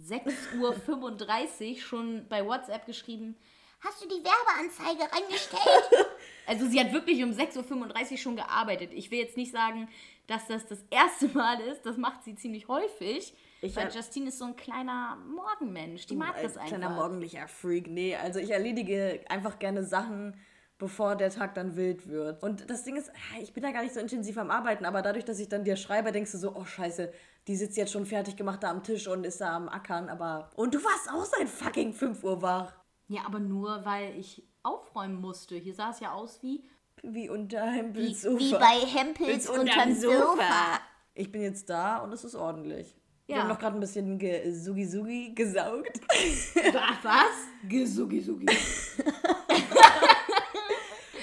6.35 0.00 1.70
Uhr 1.70 1.78
schon 1.78 2.26
bei 2.28 2.44
WhatsApp 2.44 2.86
geschrieben, 2.86 3.36
hast 3.80 4.02
du 4.02 4.08
die 4.08 4.22
Werbeanzeige 4.24 5.12
reingestellt? 5.12 6.06
also 6.46 6.66
sie 6.66 6.80
hat 6.80 6.92
wirklich 6.92 7.22
um 7.22 7.30
6.35 7.30 8.12
Uhr 8.12 8.18
schon 8.18 8.36
gearbeitet. 8.36 8.92
Ich 8.92 9.10
will 9.10 9.18
jetzt 9.18 9.36
nicht 9.36 9.52
sagen, 9.52 9.88
dass 10.26 10.46
das 10.46 10.66
das 10.66 10.84
erste 10.90 11.28
Mal 11.28 11.60
ist. 11.60 11.84
Das 11.84 11.96
macht 11.96 12.24
sie 12.24 12.34
ziemlich 12.34 12.68
häufig. 12.68 13.34
Ich 13.60 13.76
weil 13.76 13.90
Justine 13.90 14.28
ist 14.28 14.38
so 14.38 14.46
ein 14.46 14.56
kleiner 14.56 15.16
Morgenmensch. 15.16 16.06
Die 16.06 16.16
mag 16.16 16.34
das 16.34 16.56
einfach. 16.56 16.68
Kleiner 16.68 16.90
morgendlicher 16.90 17.46
Freak. 17.48 17.88
Nee, 17.88 18.16
also 18.16 18.38
ich 18.38 18.50
erledige 18.50 19.20
einfach 19.28 19.58
gerne 19.58 19.84
Sachen, 19.84 20.36
bevor 20.78 21.16
der 21.16 21.30
Tag 21.30 21.54
dann 21.54 21.76
wild 21.76 22.08
wird. 22.08 22.42
Und 22.42 22.68
das 22.68 22.84
Ding 22.84 22.96
ist, 22.96 23.10
ich 23.40 23.52
bin 23.52 23.62
da 23.62 23.70
gar 23.70 23.82
nicht 23.82 23.94
so 23.94 24.00
intensiv 24.00 24.36
am 24.38 24.50
Arbeiten, 24.50 24.84
aber 24.84 25.02
dadurch, 25.02 25.24
dass 25.24 25.38
ich 25.38 25.48
dann 25.48 25.64
dir 25.64 25.76
schreibe, 25.76 26.12
denkst 26.12 26.32
du 26.32 26.38
so, 26.38 26.54
oh 26.54 26.64
scheiße, 26.64 27.12
die 27.46 27.56
sitzt 27.56 27.76
jetzt 27.76 27.92
schon 27.92 28.06
fertig 28.06 28.36
gemacht 28.36 28.62
da 28.62 28.70
am 28.70 28.82
Tisch 28.82 29.06
und 29.06 29.24
ist 29.24 29.40
da 29.40 29.54
am 29.56 29.68
Ackern, 29.68 30.08
aber. 30.08 30.50
Und 30.56 30.74
du 30.74 30.82
warst 30.82 31.10
auch 31.10 31.24
seit 31.24 31.48
fucking 31.48 31.92
5 31.92 32.24
Uhr 32.24 32.40
wach. 32.42 32.72
Ja, 33.08 33.22
aber 33.26 33.38
nur, 33.38 33.84
weil 33.84 34.18
ich 34.18 34.42
aufräumen 34.62 35.20
musste. 35.20 35.56
Hier 35.56 35.74
sah 35.74 35.90
es 35.90 36.00
ja 36.00 36.12
aus 36.12 36.42
wie... 36.42 36.64
Wie 37.02 37.28
unter 37.28 37.66
Hempels 37.66 38.06
Wie, 38.06 38.14
Sofa. 38.14 38.38
wie 38.38 38.52
bei 38.52 38.86
Hempels 38.86 39.48
unterm 39.50 39.94
Sofa. 39.94 40.80
Ich 41.12 41.30
bin 41.30 41.42
jetzt 41.42 41.68
da 41.68 41.98
und 41.98 42.12
es 42.12 42.24
ist 42.24 42.34
ordentlich. 42.34 42.96
Wir 43.26 43.36
Ja. 43.36 43.42
haben 43.42 43.48
noch 43.48 43.58
gerade 43.58 43.76
ein 43.76 43.80
bisschen 43.80 44.18
ge 44.18 44.50
Sugi 44.52 44.86
Sugi 44.86 45.34
gesaugt. 45.34 46.00
Was? 46.54 47.04
was? 47.04 47.68
Gesugi, 47.68 48.20
sugi. 48.20 48.46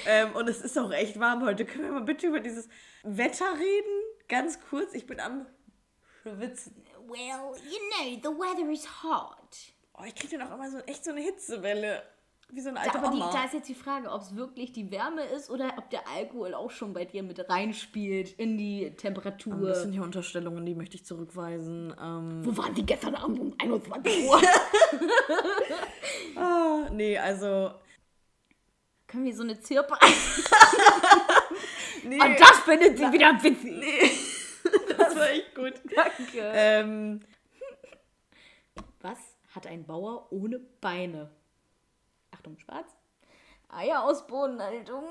ähm, 0.07 0.35
und 0.35 0.47
es 0.49 0.61
ist 0.61 0.77
auch 0.77 0.91
echt 0.91 1.19
warm 1.19 1.43
heute. 1.43 1.65
Können 1.65 1.85
wir 1.85 1.91
mal 1.91 2.03
bitte 2.03 2.27
über 2.27 2.39
dieses 2.39 2.67
Wetter 3.03 3.45
reden? 3.53 4.03
Ganz 4.27 4.59
kurz, 4.69 4.93
ich 4.93 5.05
bin 5.05 5.19
am 5.19 5.45
Schwitzen. 6.23 6.75
Well, 7.07 7.55
you 7.63 7.79
know, 7.89 8.19
the 8.21 8.29
weather 8.39 8.69
is 8.71 8.85
hot. 9.03 9.57
Oh, 9.97 10.03
ich 10.05 10.15
kriege 10.15 10.37
dann 10.37 10.47
auch 10.47 10.55
immer 10.55 10.69
so 10.69 10.77
echt 10.79 11.03
so 11.03 11.11
eine 11.11 11.21
Hitzewelle. 11.21 12.03
Wie 12.53 12.59
so 12.59 12.69
eine 12.69 12.79
Da, 12.79 12.83
alte 12.85 12.99
aber 12.99 13.11
die, 13.11 13.19
da 13.19 13.45
ist 13.45 13.53
jetzt 13.53 13.69
die 13.69 13.73
Frage, 13.75 14.11
ob 14.11 14.21
es 14.21 14.35
wirklich 14.35 14.73
die 14.73 14.91
Wärme 14.91 15.23
ist 15.23 15.49
oder 15.49 15.73
ob 15.77 15.89
der 15.89 16.05
Alkohol 16.09 16.53
auch 16.53 16.69
schon 16.69 16.91
bei 16.93 17.05
dir 17.05 17.23
mit 17.23 17.49
reinspielt 17.49 18.33
in 18.33 18.57
die 18.57 18.93
Temperatur. 18.97 19.69
das 19.69 19.83
sind 19.83 19.93
hier 19.93 20.03
Unterstellungen, 20.03 20.65
die 20.65 20.75
möchte 20.75 20.97
ich 20.97 21.05
zurückweisen. 21.05 21.95
Ähm, 22.01 22.45
Wo 22.45 22.55
waren 22.57 22.73
die 22.73 22.85
gestern 22.85 23.15
Abend 23.15 23.39
um 23.39 23.55
21 23.57 24.23
Uhr? 24.29 24.41
ah, 26.35 26.87
nee, 26.91 27.17
also. 27.17 27.71
Können 29.07 29.25
wir 29.25 29.35
so 29.35 29.43
eine 29.43 29.59
Zirpe 29.59 29.97
Nee, 32.03 32.19
Und 32.19 32.39
das 32.39 32.59
findet 32.59 32.97
sie 32.97 33.11
wieder 33.11 33.31
witzig. 33.43 33.63
gut. 33.63 34.10
Danke. 35.95 36.51
Ähm, 36.53 37.19
Was 39.01 39.17
hat 39.53 39.67
ein 39.67 39.85
Bauer 39.85 40.31
ohne 40.31 40.59
Beine? 40.59 41.29
Achtung, 42.31 42.57
schwarz. 42.59 42.95
Eier 43.69 44.03
aus 44.03 44.25
Bodenhaltung. 44.27 45.05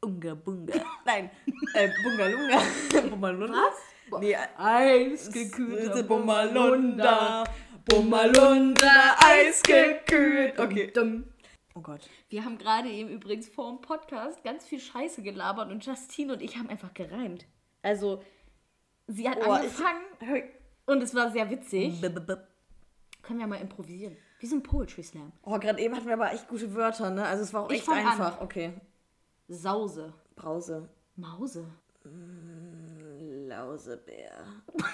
Unga 0.00 0.34
Bunga. 0.34 0.74
Nein, 1.04 1.30
äh, 1.74 1.88
Bungalunga. 2.02 2.62
Bumalunda. 3.10 3.58
Was? 4.10 4.20
Nee, 4.20 4.36
Eisgekühlter 4.56 6.02
Bumalunda. 6.02 7.44
Bumalunda, 7.84 9.16
eisgekühlt. 9.18 10.58
Okay. 10.58 10.90
Dumm. 10.92 11.24
Oh 11.74 11.80
Gott. 11.80 12.08
Wir 12.28 12.44
haben 12.44 12.58
gerade 12.58 12.88
eben 12.88 13.08
übrigens 13.08 13.48
vor 13.48 13.70
dem 13.70 13.80
Podcast 13.80 14.42
ganz 14.44 14.66
viel 14.66 14.80
Scheiße 14.80 15.22
gelabert 15.22 15.70
und 15.70 15.84
Justine 15.84 16.34
und 16.34 16.42
ich 16.42 16.58
haben 16.58 16.68
einfach 16.68 16.92
gereimt. 16.92 17.46
Also, 17.82 18.22
sie 19.06 19.28
hat 19.28 19.38
Oh, 19.46 19.50
angefangen 19.52 20.02
und 20.86 21.02
es 21.02 21.14
war 21.14 21.30
sehr 21.30 21.48
witzig. 21.50 22.00
B 22.00 22.06
-b 22.08 22.18
-b 22.18 22.38
Können 23.22 23.38
wir 23.40 23.46
mal 23.46 23.60
improvisieren. 23.60 24.16
Wie 24.40 24.46
so 24.46 24.56
ein 24.56 24.62
Poetry 24.62 25.02
Slam. 25.02 25.32
Oh, 25.42 25.58
gerade 25.58 25.80
eben 25.80 25.94
hatten 25.96 26.06
wir 26.06 26.14
aber 26.14 26.32
echt 26.32 26.48
gute 26.48 26.74
Wörter, 26.74 27.10
ne? 27.10 27.26
Also 27.26 27.42
es 27.42 27.52
war 27.52 27.62
auch 27.62 27.70
Ich 27.70 27.78
echt 27.78 27.86
fang 27.86 27.98
an. 27.98 28.06
einfach. 28.12 28.40
Okay. 28.40 28.72
Sause. 29.48 30.12
Brause. 30.36 30.88
Mause. 31.16 31.66
Lausebär. 33.48 34.30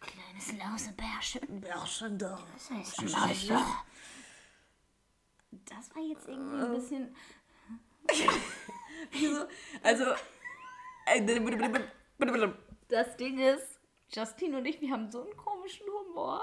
Kleines 0.00 0.52
Lausebärchen. 0.58 1.64
Schon 1.86 2.18
da. 2.18 2.38
Das 2.52 2.70
heißt 2.70 3.10
Scheiße. 3.10 3.58
Das 5.64 5.94
war 5.94 6.02
jetzt 6.02 6.28
irgendwie 6.28 6.56
ein 6.62 6.72
bisschen. 6.74 7.16
Wieso? 9.12 9.44
Also. 9.82 10.04
Das 12.88 13.16
Ding 13.16 13.38
ist, 13.38 13.80
Justine 14.14 14.58
und 14.58 14.66
ich, 14.66 14.80
wir 14.80 14.90
haben 14.90 15.10
so 15.10 15.22
einen 15.22 15.36
komischen 15.36 15.86
Humor. 15.86 16.42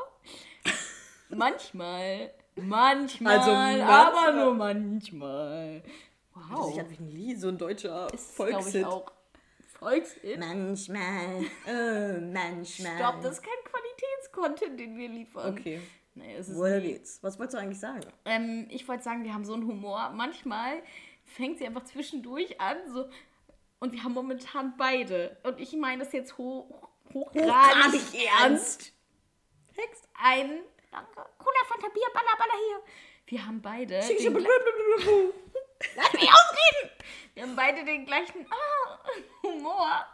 manchmal. 1.30 2.32
Manchmal. 2.56 3.38
Also 3.38 3.52
manchmal. 3.52 3.90
aber 3.90 4.32
nur 4.34 4.54
manchmal. 4.54 5.84
Wow. 6.34 6.72
ist 6.72 6.80
einfach 6.80 7.00
nie 7.00 7.36
so 7.36 7.50
ein 7.50 7.58
deutscher 7.58 8.08
ist, 8.14 8.36
glaube 8.36 8.52
ich, 8.52 8.58
Volkshit. 8.58 8.86
auch 8.86 9.12
Volkshit. 9.80 10.40
Manchmal. 10.40 11.46
Äh, 11.68 12.20
manchmal. 12.20 12.98
Stopp, 12.98 13.22
das 13.22 13.34
ist 13.34 13.44
kein 13.44 13.54
Qualitätscontent, 13.64 14.80
den 14.80 14.98
wir 14.98 15.10
liefern. 15.10 15.54
Okay. 15.54 15.82
Nee, 16.16 16.36
es 16.36 16.50
ist 16.50 16.58
Woher 16.58 16.82
geht's? 16.82 17.24
Was 17.24 17.40
wolltest 17.40 17.56
du 17.56 17.62
eigentlich 17.62 17.80
sagen? 17.80 18.02
Ähm, 18.26 18.68
ich 18.70 18.88
wollte 18.88 19.04
sagen, 19.04 19.24
wir 19.24 19.34
haben 19.34 19.46
so 19.46 19.54
einen 19.54 19.68
Humor. 19.68 20.12
Manchmal 20.14 20.82
fängt 21.24 21.60
sie 21.60 21.68
einfach 21.68 21.86
zwischendurch 21.86 22.60
an, 22.60 22.78
so. 22.92 23.06
Und 23.80 23.94
wir 23.94 24.04
haben 24.04 24.14
momentan 24.14 24.76
beide. 24.78 25.38
Und 25.44 25.60
ich 25.60 25.74
meine 25.74 26.04
das 26.04 26.14
jetzt 26.14 26.38
hoch, 26.38 26.90
hochgradig 27.14 27.50
Hochgradig 27.50 28.02
ernst. 28.40 28.94
Text. 29.76 30.08
Ein. 30.22 30.62
Danke. 30.92 31.14
Cola, 31.38 31.60
Fanta, 31.68 31.88
Bier, 31.90 32.08
Baller, 32.14 32.38
Baller 32.38 32.60
hier. 32.68 32.82
Wir 33.28 33.46
haben 33.46 33.62
beide. 33.62 34.02
Lass 35.96 36.14
mich 36.14 36.30
ausreden! 36.30 36.90
Wir 37.36 37.44
haben 37.44 37.56
beide 37.56 37.86
den 37.86 38.06
gleichen 38.06 38.46
ah, 38.50 39.00
Humor. 39.44 40.06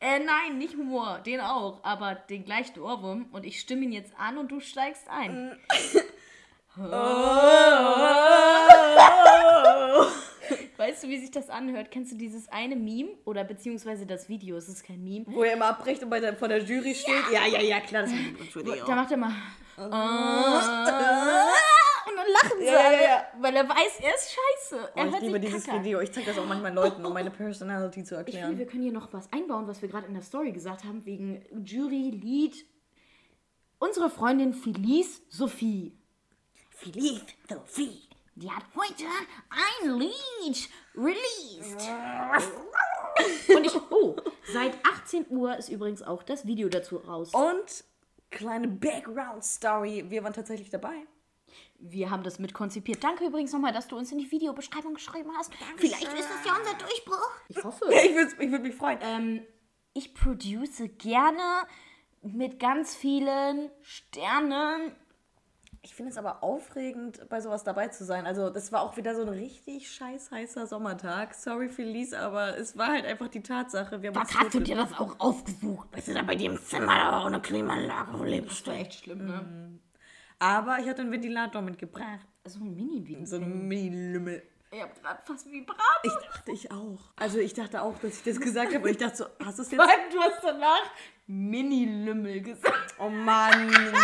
äh, 0.00 0.18
nein, 0.18 0.58
nicht 0.58 0.74
Humor, 0.76 1.20
den 1.24 1.40
auch, 1.40 1.82
aber 1.84 2.14
den 2.14 2.44
gleichen 2.44 2.80
Ohrwurm. 2.80 3.30
Und 3.32 3.46
ich 3.46 3.60
stimme 3.60 3.84
ihn 3.84 3.92
jetzt 3.92 4.12
an 4.18 4.36
und 4.36 4.48
du 4.48 4.60
steigst 4.60 5.08
ein. 5.08 5.58
Weißt 10.84 11.02
du, 11.02 11.08
wie 11.08 11.18
sich 11.18 11.30
das 11.30 11.48
anhört? 11.48 11.90
Kennst 11.90 12.12
du 12.12 12.16
dieses 12.16 12.46
eine 12.50 12.76
Meme 12.76 13.08
oder 13.24 13.42
beziehungsweise 13.42 14.04
das 14.04 14.28
Video? 14.28 14.54
Es 14.58 14.68
ist 14.68 14.84
kein 14.84 15.02
Meme. 15.02 15.24
Wo 15.28 15.42
er 15.42 15.54
immer 15.54 15.66
abbricht 15.68 16.02
und 16.02 16.10
bei 16.10 16.20
der, 16.20 16.36
vor 16.36 16.48
der 16.48 16.62
Jury 16.62 16.94
steht. 16.94 17.24
Ja, 17.32 17.46
ja, 17.46 17.62
ja, 17.62 17.80
klar. 17.80 18.02
Das 18.02 18.12
Entschuldigung. 18.12 18.80
Da 18.86 18.94
macht 18.94 19.10
er 19.10 19.16
mal. 19.16 19.32
Ah, 19.78 21.48
und 22.06 22.16
dann 22.16 22.26
lachen 22.32 22.58
sie 22.58 22.66
Ja, 22.66 22.78
alle, 22.80 23.02
ja. 23.02 23.26
weil 23.40 23.56
er 23.56 23.66
weiß, 23.66 24.00
er 24.02 24.14
ist 24.14 24.36
scheiße. 24.36 24.88
Er 24.94 25.06
Oh, 25.06 25.14
ich 25.16 25.20
liebe 25.22 25.40
dieses 25.40 25.64
kacke. 25.64 25.82
Video. 25.82 26.00
Ich 26.00 26.12
zeige 26.12 26.26
das 26.26 26.38
auch 26.38 26.44
manchmal 26.46 26.74
Leuten, 26.74 27.02
um 27.06 27.14
meine 27.14 27.30
Personality 27.30 28.04
zu 28.04 28.16
Ich 28.16 28.24
finde, 28.24 28.38
erklären. 28.38 28.58
wir 28.58 28.66
können 28.66 28.82
hier 28.82 28.92
noch 28.92 29.10
was 29.14 29.32
einbauen, 29.32 29.66
was 29.66 29.80
wir 29.80 29.88
gerade 29.88 30.06
in 30.06 30.12
der 30.12 30.22
Story 30.22 30.52
gesagt 30.52 30.84
haben, 30.84 31.06
wegen 31.06 31.42
Jury, 31.64 32.10
Lied. 32.10 32.66
Unsere 33.78 34.10
Freundin 34.10 34.52
Felice 34.52 35.22
Sophie. 35.30 35.96
Philippe, 36.68 37.24
Sophie. 37.48 38.02
Die 38.36 38.50
hat 38.50 38.64
heute 38.74 39.04
ein 39.50 39.98
Lied 39.98 40.68
released. 40.96 41.88
Und 43.48 43.64
ich, 43.64 43.74
oh, 43.90 44.16
seit 44.52 44.76
18 44.84 45.26
Uhr 45.28 45.56
ist 45.56 45.68
übrigens 45.68 46.02
auch 46.02 46.22
das 46.24 46.46
Video 46.46 46.68
dazu 46.68 46.96
raus. 46.96 47.32
Und 47.32 47.84
kleine 48.30 48.66
Background-Story. 48.66 50.06
Wir 50.08 50.24
waren 50.24 50.32
tatsächlich 50.32 50.70
dabei. 50.70 51.06
Wir 51.78 52.10
haben 52.10 52.24
das 52.24 52.40
mit 52.40 52.54
konzipiert. 52.54 53.04
Danke 53.04 53.26
übrigens 53.26 53.52
nochmal, 53.52 53.72
dass 53.72 53.86
du 53.86 53.96
uns 53.96 54.10
in 54.10 54.18
die 54.18 54.30
Videobeschreibung 54.30 54.94
geschrieben 54.94 55.30
hast. 55.36 55.52
Vielleicht 55.76 56.02
ist 56.02 56.28
das 56.28 56.44
ja 56.44 56.56
unser 56.58 56.74
Durchbruch. 56.74 57.30
Ich 57.48 57.62
hoffe. 57.62 57.84
Ich 57.92 58.14
würde 58.14 58.34
ich 58.42 58.50
würd 58.50 58.62
mich 58.62 58.74
freuen. 58.74 58.98
Ähm, 59.02 59.46
ich 59.92 60.12
produce 60.12 60.82
gerne 60.98 61.66
mit 62.22 62.58
ganz 62.58 62.96
vielen 62.96 63.70
Sternen. 63.82 64.96
Ich 65.84 65.94
finde 65.94 66.12
es 66.12 66.16
aber 66.16 66.42
aufregend, 66.42 67.28
bei 67.28 67.42
sowas 67.42 67.62
dabei 67.62 67.88
zu 67.88 68.06
sein. 68.06 68.26
Also, 68.26 68.48
das 68.48 68.72
war 68.72 68.80
auch 68.80 68.96
wieder 68.96 69.14
so 69.14 69.20
ein 69.20 69.28
richtig 69.28 69.90
scheiß 69.90 70.30
heißer 70.30 70.66
Sommertag. 70.66 71.34
Sorry, 71.34 71.68
Felice, 71.68 72.14
aber 72.14 72.56
es 72.56 72.78
war 72.78 72.88
halt 72.88 73.04
einfach 73.04 73.28
die 73.28 73.42
Tatsache. 73.42 74.00
Wir 74.00 74.14
Was 74.14 74.34
hast 74.34 74.54
du 74.54 74.60
dir 74.60 74.76
das 74.76 74.94
auch 74.94 75.20
ausgesucht? 75.20 75.90
Bist 75.90 76.08
du 76.08 76.14
da 76.14 76.22
bei 76.22 76.36
dir 76.36 76.50
im 76.50 76.58
Zimmer 76.58 76.94
da 76.94 77.26
ohne 77.26 77.38
Klimaanlage? 77.38 78.18
Wo 78.18 78.24
lebst 78.24 78.66
du? 78.66 78.70
echt 78.70 78.94
schlimm, 78.94 79.26
ne? 79.26 79.78
Aber 80.38 80.78
ich 80.78 80.88
hatte 80.88 81.02
einen 81.02 81.12
Ventilator 81.12 81.60
mitgebracht. 81.60 82.26
So 82.46 82.60
ein 82.60 82.74
Mini-Video. 82.74 83.26
So 83.26 83.36
ein 83.36 83.68
Mini-Lümmel. 83.68 84.42
Ich 84.74 84.82
hab 84.82 85.00
grad 85.00 85.24
fast 85.24 85.46
vibriert. 85.52 85.78
Ich 86.02 86.12
dachte 86.12 86.50
ich 86.50 86.72
auch. 86.72 86.98
Also 87.14 87.38
ich 87.38 87.54
dachte 87.54 87.80
auch, 87.80 87.96
dass 88.00 88.16
ich 88.16 88.22
das 88.24 88.40
gesagt 88.40 88.74
habe. 88.74 88.82
Und 88.84 88.90
ich 88.90 88.96
dachte 88.96 89.16
so, 89.16 89.26
hast 89.44 89.58
du 89.58 89.62
es 89.62 89.70
jetzt? 89.70 89.80
Du 90.12 90.20
hast 90.20 90.42
danach 90.42 90.82
Mini-Lümmel 91.28 92.40
gesagt. 92.40 92.94
Oh 92.98 93.08
Mann. 93.08 93.70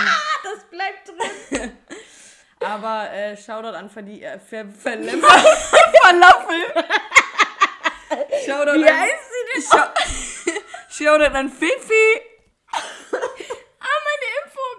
Das 0.42 0.64
bleibt 0.70 1.08
drin. 1.08 1.76
Aber 2.60 3.10
äh, 3.10 3.36
Shoutout 3.36 3.76
an 3.76 3.90
Verli 3.90 4.22
äh, 4.22 4.38
Ver 4.38 4.66
Verlemmer. 4.68 5.28
Falafel. 5.28 6.64
Shoutout 8.46 8.80
Wie 8.80 8.88
an, 8.88 9.00
heißt 9.00 9.24
sie 9.28 9.44
denn? 9.52 9.62
Schau 9.70 11.04
Shoutout 11.04 11.34
an 11.36 11.48
Fifi. 11.50 12.20
Ah, 12.72 13.98
meine 14.06 14.28
Impfung. 14.44 14.78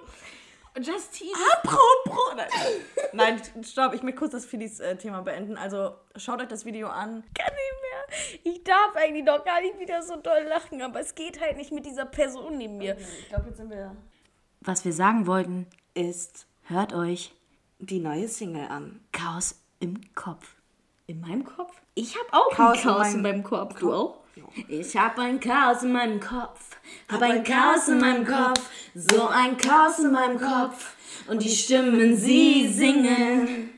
Justine. 0.83 1.31
Apropos. 1.57 2.35
Nein. 2.35 2.47
Nein, 3.13 3.63
stopp. 3.63 3.93
Ich 3.93 4.03
möchte 4.03 4.19
kurz 4.19 4.31
das 4.31 4.45
Filis 4.45 4.79
äh, 4.79 4.95
Thema 4.95 5.21
beenden. 5.21 5.57
Also 5.57 5.95
schaut 6.15 6.41
euch 6.41 6.47
das 6.47 6.65
Video 6.65 6.87
an. 6.87 7.23
kann 7.33 7.53
nicht 7.53 7.81
mehr. 7.81 8.51
Ich 8.53 8.63
darf 8.63 8.95
eigentlich 8.95 9.23
noch 9.25 9.43
gar 9.45 9.61
nicht 9.61 9.79
wieder 9.79 10.01
so 10.03 10.15
doll 10.17 10.43
lachen, 10.43 10.81
aber 10.81 10.99
es 10.99 11.15
geht 11.15 11.39
halt 11.39 11.57
nicht 11.57 11.71
mit 11.71 11.85
dieser 11.85 12.05
Person 12.05 12.57
neben 12.57 12.77
mir. 12.77 12.97
Ich 12.97 13.29
glaube, 13.29 13.47
jetzt 13.47 13.57
sind 13.57 13.69
wir. 13.69 13.95
Was 14.61 14.85
wir 14.85 14.93
sagen 14.93 15.27
wollten, 15.27 15.67
Ist 15.93 16.47
hört 16.63 16.93
euch 16.93 17.33
die 17.79 17.99
neue 17.99 18.27
Single 18.27 18.67
an. 18.69 19.01
Chaos 19.11 19.55
im 19.79 20.13
Kopf. 20.15 20.55
In 21.07 21.19
meinem 21.21 21.43
Kopf? 21.43 21.73
Ich 21.95 22.15
habe 22.15 22.27
auch 22.31 22.51
Chaos 22.55 22.81
Chaos 22.81 23.13
in 23.13 23.21
meinem 23.21 23.43
Kopf. 23.43 23.77
Du 23.79 23.93
auch? 23.93 24.20
Ich 24.67 24.95
hab 24.95 25.17
ein 25.19 25.39
Chaos 25.39 25.83
in 25.83 25.91
meinem 25.91 26.19
Kopf. 26.19 26.77
Hab 27.11 27.21
ein 27.21 27.43
Chaos 27.43 27.87
in 27.87 27.99
meinem 27.99 28.25
Kopf. 28.25 28.69
So 28.95 29.27
ein 29.27 29.57
Chaos 29.57 29.99
in 29.99 30.11
meinem 30.11 30.39
Kopf. 30.39 30.95
Und 31.27 31.43
die 31.43 31.49
Stimmen, 31.49 32.15
sie 32.15 32.67
singen. 32.67 33.69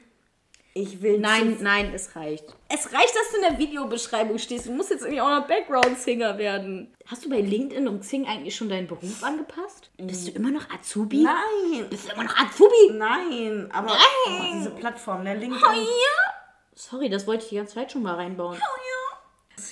Ich 0.75 1.03
will 1.03 1.19
Nein, 1.19 1.57
nein, 1.61 1.91
es 1.93 2.15
reicht. 2.15 2.45
Es 2.67 2.91
reicht, 2.91 3.15
dass 3.15 3.29
du 3.31 3.37
in 3.37 3.41
der 3.43 3.59
Videobeschreibung 3.59 4.39
stehst. 4.39 4.65
Du 4.65 4.71
musst 4.71 4.89
jetzt 4.89 5.01
irgendwie 5.01 5.21
auch 5.21 5.29
noch 5.29 5.47
Background-Singer 5.47 6.39
werden. 6.39 6.95
Hast 7.05 7.25
du 7.25 7.29
bei 7.29 7.41
LinkedIn 7.41 7.87
und 7.87 7.99
Xing 7.99 8.25
eigentlich 8.25 8.55
schon 8.55 8.69
deinen 8.69 8.87
Beruf 8.87 9.23
angepasst? 9.23 9.91
Bist 9.97 10.27
du 10.27 10.31
immer 10.31 10.49
noch 10.49 10.67
Azubi? 10.71 11.21
Nein. 11.21 11.87
Bist 11.91 12.09
du 12.09 12.13
immer 12.13 12.23
noch 12.23 12.35
Azubi? 12.35 12.91
Nein, 12.93 13.69
aber 13.71 13.89
Nein. 13.89 13.99
Oh, 14.25 14.53
diese 14.55 14.71
Plattform, 14.71 15.23
der 15.25 15.35
LinkedIn. 15.35 15.63
Oh 15.63 15.73
ja. 15.73 16.33
Sorry, 16.73 17.07
das 17.07 17.27
wollte 17.27 17.43
ich 17.43 17.49
die 17.49 17.57
ganze 17.57 17.75
Zeit 17.75 17.91
schon 17.91 18.01
mal 18.01 18.15
reinbauen. 18.15 18.57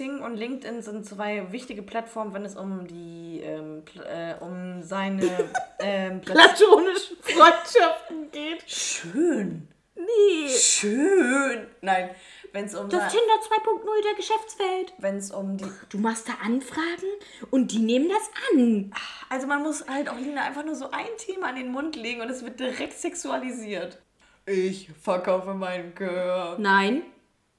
Sing 0.01 0.19
und 0.19 0.35
LinkedIn 0.35 0.81
sind 0.81 1.05
zwei 1.05 1.51
wichtige 1.51 1.83
Plattformen, 1.83 2.33
wenn 2.33 2.43
es 2.43 2.55
um 2.55 2.87
die 2.87 3.39
ähm, 3.43 3.83
äh, 4.03 4.33
um 4.39 4.81
seine 4.81 5.51
ähm, 5.79 6.21
Platonische 6.21 7.15
Freundschaften 7.21 8.31
geht. 8.31 8.63
Schön. 8.65 9.67
Nee. 9.93 10.49
Schön. 10.49 11.67
Nein, 11.81 12.09
wenn 12.51 12.65
es 12.65 12.73
um 12.73 12.89
Das 12.89 13.11
Tinder 13.11 13.35
2.0 13.63 14.03
der 14.03 14.15
Geschäftswelt. 14.15 14.93
wenn 14.97 15.17
es 15.17 15.29
um 15.29 15.57
die 15.57 15.69
Du 15.89 15.99
machst 15.99 16.27
da 16.27 16.33
Anfragen 16.43 17.11
und 17.51 17.71
die 17.71 17.77
nehmen 17.77 18.09
das 18.09 18.31
an. 18.55 18.91
also 19.29 19.45
man 19.45 19.61
muss 19.61 19.87
halt 19.87 20.09
auch 20.09 20.17
Lina 20.17 20.41
einfach 20.41 20.65
nur 20.65 20.73
so 20.73 20.89
ein 20.89 21.15
Thema 21.19 21.49
an 21.49 21.57
den 21.57 21.71
Mund 21.71 21.95
legen 21.95 22.21
und 22.21 22.31
es 22.31 22.43
wird 22.43 22.59
direkt 22.59 22.93
sexualisiert. 22.93 24.01
Ich 24.47 24.89
verkaufe 24.99 25.53
meinen 25.53 25.93
Körper. 25.93 26.57
Nein, 26.59 27.03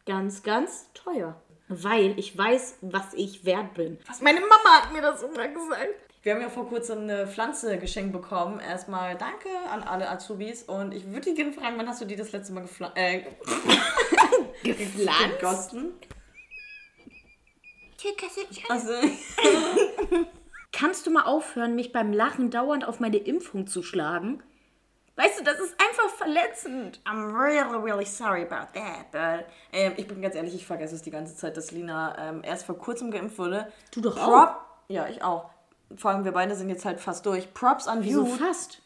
ganz, 0.07 0.43
ganz 0.43 0.93
teuer. 0.93 1.41
Weil 1.75 2.19
ich 2.19 2.37
weiß, 2.37 2.77
was 2.83 3.15
ich 3.15 3.45
wert 3.45 3.75
bin. 3.75 3.99
Was- 4.07 4.21
Meine 4.21 4.41
Mama 4.41 4.83
hat 4.83 4.93
mir 4.93 5.01
das 5.01 5.23
immer 5.23 5.49
gesagt. 5.49 5.89
Wir 6.23 6.35
haben 6.35 6.41
ja 6.43 6.51
vor 6.51 6.69
kurzem 6.69 7.01
eine 7.01 7.27
Pflanze 7.27 7.79
geschenkt 7.79 8.13
bekommen. 8.13 8.61
Erstmal 8.61 9.17
danke 9.17 9.49
an 9.73 9.83
alle 9.83 10.09
Azubis 10.09 10.63
und 10.65 10.93
ich 10.95 11.05
würde 11.07 11.23
dich 11.23 11.35
gerne 11.35 11.53
fragen, 11.53 11.77
wann 11.79 11.89
hast 11.89 12.01
du 12.01 12.05
die 12.05 12.15
das 12.15 12.31
letzte 12.33 12.53
Mal 12.53 12.61
gefla 12.61 12.93
äh, 12.95 13.23
Gepflanzt? 14.63 15.41
gegossen? 15.41 15.95
Also, 18.69 18.93
Kannst 20.73 21.07
du 21.07 21.11
mal 21.11 21.25
aufhören, 21.25 21.75
mich 21.77 21.93
beim 21.93 22.13
Lachen 22.13 22.51
dauernd 22.51 22.85
auf 22.87 22.99
meine 22.99 23.19
Impfung 23.19 23.67
zu 23.67 23.83
schlagen? 23.83 24.43
Weißt 25.16 25.40
du, 25.40 25.44
das 25.44 25.61
ist 25.61 25.75
einfach 25.79 26.09
verletzend. 26.16 27.01
I'm 27.05 27.33
really, 27.35 27.61
really 27.61 28.07
sorry 28.07 28.42
about 28.42 28.72
that. 28.72 29.11
But, 29.12 29.46
ähm, 29.72 29.92
ich 29.96 30.09
bin 30.09 30.22
ganz 30.22 30.35
ehrlich, 30.35 30.55
ich 30.55 30.66
vergesse 30.66 30.94
es 30.94 31.03
die 31.03 31.11
ganze 31.11 31.37
Zeit, 31.37 31.57
dass 31.57 31.70
Lina 31.70 32.16
ähm, 32.18 32.42
erst 32.42 32.64
vor 32.64 32.79
kurzem 32.79 33.11
geimpft 33.11 33.38
wurde. 33.38 33.70
Du 33.90 34.01
doch 34.01 34.16
Prop, 34.16 34.57
Ja, 34.88 35.07
ich 35.09 35.22
auch. 35.22 35.51
Vor 35.96 36.11
allem 36.11 36.25
wir 36.25 36.33
beide 36.33 36.57
sind 36.57 36.70
jetzt 36.70 36.87
halt 36.87 36.98
fast 37.01 37.27
durch. 37.27 37.53
Props 37.53 37.87
an 37.88 38.03
Wieso 38.03 38.25
you. 38.25 38.37
fast? 38.37 38.81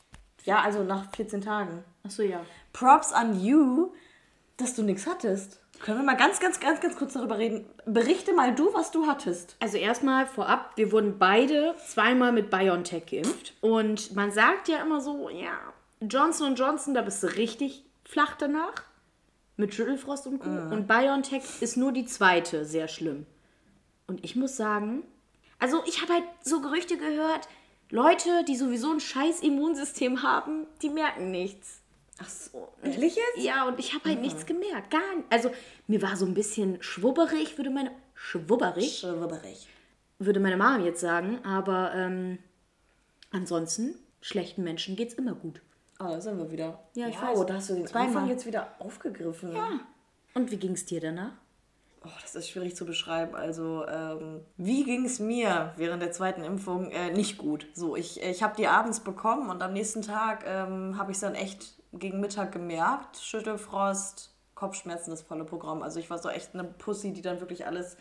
Ja, 0.44 0.60
also 0.62 0.82
nach 0.82 1.14
14 1.14 1.40
Tagen. 1.40 1.84
Achso, 2.04 2.22
ja. 2.22 2.40
Props 2.72 3.12
an 3.12 3.40
you, 3.40 3.92
dass 4.56 4.74
du 4.74 4.82
nichts 4.82 5.06
hattest. 5.06 5.60
Können 5.80 5.98
wir 5.98 6.04
mal 6.04 6.16
ganz, 6.16 6.40
ganz, 6.40 6.58
ganz, 6.58 6.80
ganz 6.80 6.96
kurz 6.96 7.12
darüber 7.12 7.38
reden? 7.38 7.66
Berichte 7.84 8.32
mal 8.32 8.54
du, 8.54 8.72
was 8.74 8.90
du 8.90 9.06
hattest. 9.06 9.56
Also 9.60 9.76
erstmal 9.76 10.26
vorab, 10.26 10.70
wir 10.76 10.90
wurden 10.90 11.18
beide 11.18 11.74
zweimal 11.86 12.32
mit 12.32 12.50
BioNTech 12.50 13.06
geimpft. 13.06 13.52
Und 13.60 14.16
man 14.16 14.32
sagt 14.32 14.68
ja 14.68 14.78
immer 14.80 15.00
so, 15.00 15.28
ja, 15.28 15.52
Johnson 16.00 16.54
Johnson, 16.54 16.94
da 16.94 17.02
bist 17.02 17.22
du 17.22 17.28
richtig 17.28 17.85
flach 18.04 18.37
danach. 18.37 18.82
Mit 19.56 19.74
Schüttelfrost 19.74 20.26
und 20.26 20.40
Co. 20.40 20.50
Und 20.50 20.87
BioNTech 20.87 21.42
ist 21.62 21.76
nur 21.76 21.92
die 21.92 22.04
zweite 22.04 22.66
sehr 22.66 22.88
schlimm. 22.88 23.24
Und 24.06 24.22
ich 24.22 24.37
muss 24.37 24.56
sagen, 24.56 25.02
also 25.59 25.82
ich 25.87 26.02
habe 26.02 26.14
halt 26.14 26.24
so 26.42 26.61
Gerüchte 26.61 26.98
gehört, 26.98 27.48
Leute, 27.90 28.44
die 28.46 28.56
sowieso 28.56 28.92
ein 28.92 29.00
scheiß 29.00 29.40
Immunsystem 29.40 30.22
haben, 30.22 30.66
die 30.82 30.90
merken 30.90 31.30
nichts. 31.30 31.80
Ach 32.18 32.28
so, 32.28 32.68
ehrlich 32.82 33.16
jetzt? 33.16 33.44
Ja, 33.44 33.66
und 33.66 33.78
ich 33.78 33.94
habe 33.94 34.09
halt 34.09 34.20
nichts 34.20 34.46
gemerkt. 34.46 34.90
Gar 34.90 35.16
nicht. 35.16 35.26
Also 35.30 35.50
mir 35.87 36.02
war 36.02 36.16
so 36.16 36.26
ein 36.26 36.35
bisschen 36.35 36.82
schwubberig, 36.82 37.56
würde 37.56 37.70
meine... 37.70 37.92
Schwubberig? 38.14 38.98
Schwibberig. 38.98 39.68
würde 40.18 40.40
meine 40.40 40.56
Mom 40.56 40.85
jetzt 40.85 41.00
sagen, 41.00 41.44
aber 41.44 41.94
ähm, 41.94 42.38
ansonsten, 43.30 43.94
schlechten 44.20 44.64
Menschen 44.64 44.96
geht's 44.96 45.14
immer 45.14 45.35
gut. 45.35 45.61
Ah, 45.98 46.11
da 46.11 46.20
sind 46.20 46.38
wir 46.38 46.50
wieder. 46.50 46.78
Ja, 46.94 47.09
ich 47.09 47.20
wow, 47.20 47.38
weiß. 47.38 47.46
da 47.46 47.54
hast 47.54 47.70
du 47.70 47.74
den 47.74 47.87
Zweimal. 47.87 48.09
Anfang 48.09 48.28
jetzt 48.28 48.46
wieder 48.46 48.68
aufgegriffen. 48.78 49.54
Ja. 49.54 49.80
Und 50.35 50.50
wie 50.50 50.56
ging's 50.56 50.85
dir 50.85 51.00
danach? 51.00 51.32
Oh, 52.04 52.11
das 52.22 52.35
ist 52.37 52.50
schwierig 52.50 52.76
zu 52.76 52.85
beschreiben. 52.85 53.35
Also, 53.35 53.85
ähm, 53.88 54.42
wie 54.56 54.85
ging 54.85 55.06
es 55.06 55.18
mir 55.18 55.72
während 55.76 56.02
der 56.02 56.12
zweiten 56.12 56.44
Impfung? 56.44 56.90
Äh, 56.90 57.11
nicht 57.12 57.38
gut. 57.38 57.66
So, 57.74 57.96
ich, 57.96 58.22
ich 58.22 58.42
habe 58.42 58.54
die 58.56 58.68
abends 58.68 59.00
bekommen 59.00 59.50
und 59.50 59.62
am 59.62 59.72
nächsten 59.72 60.02
Tag 60.02 60.44
ähm, 60.46 60.98
habe 60.98 61.11
ich 61.11 61.16
es 61.16 61.22
dann 61.22 61.35
echt 61.35 61.82
gegen 61.92 62.20
Mittag 62.20 62.52
gemerkt. 62.52 63.16
Schüttelfrost, 63.16 64.36
Kopfschmerzen, 64.57 65.11
das 65.11 65.23
volle 65.23 65.45
Programm. 65.45 65.83
Also 65.83 66.01
ich 66.01 66.11
war 66.11 66.19
so 66.19 66.29
echt 66.29 66.55
eine 66.55 66.64
Pussy, 66.64 67.12
die 67.12 67.23
dann 67.23 67.38
wirklich 67.40 67.66
alles 67.66 67.97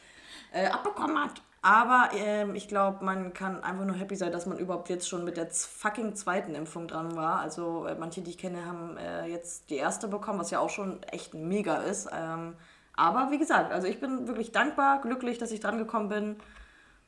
äh, 0.51 0.65
abbekommen 0.65 1.23
hat. 1.23 1.43
Aber 1.61 2.09
ähm, 2.15 2.55
ich 2.55 2.67
glaube, 2.67 3.03
man 3.03 3.33
kann 3.33 3.63
einfach 3.63 3.85
nur 3.85 3.95
happy 3.95 4.15
sein, 4.15 4.31
dass 4.31 4.45
man 4.45 4.57
überhaupt 4.57 4.89
jetzt 4.89 5.09
schon 5.09 5.25
mit 5.25 5.35
der 5.35 5.49
fucking 5.49 6.15
zweiten 6.15 6.55
Impfung 6.55 6.87
dran 6.87 7.15
war. 7.15 7.39
Also 7.39 7.85
äh, 7.85 7.95
manche, 7.95 8.21
die 8.21 8.31
ich 8.31 8.37
kenne, 8.37 8.65
haben 8.65 8.97
äh, 8.97 9.25
jetzt 9.27 9.69
die 9.69 9.75
erste 9.75 10.07
bekommen, 10.07 10.39
was 10.39 10.51
ja 10.51 10.59
auch 10.59 10.69
schon 10.69 11.01
echt 11.03 11.33
mega 11.33 11.77
ist. 11.77 12.07
Ähm, 12.13 12.55
aber 12.95 13.31
wie 13.31 13.39
gesagt, 13.39 13.71
also 13.73 13.87
ich 13.87 13.99
bin 13.99 14.27
wirklich 14.27 14.51
dankbar, 14.51 15.01
glücklich, 15.01 15.37
dass 15.37 15.51
ich 15.51 15.59
dran 15.59 15.77
gekommen 15.77 16.09
bin. 16.09 16.35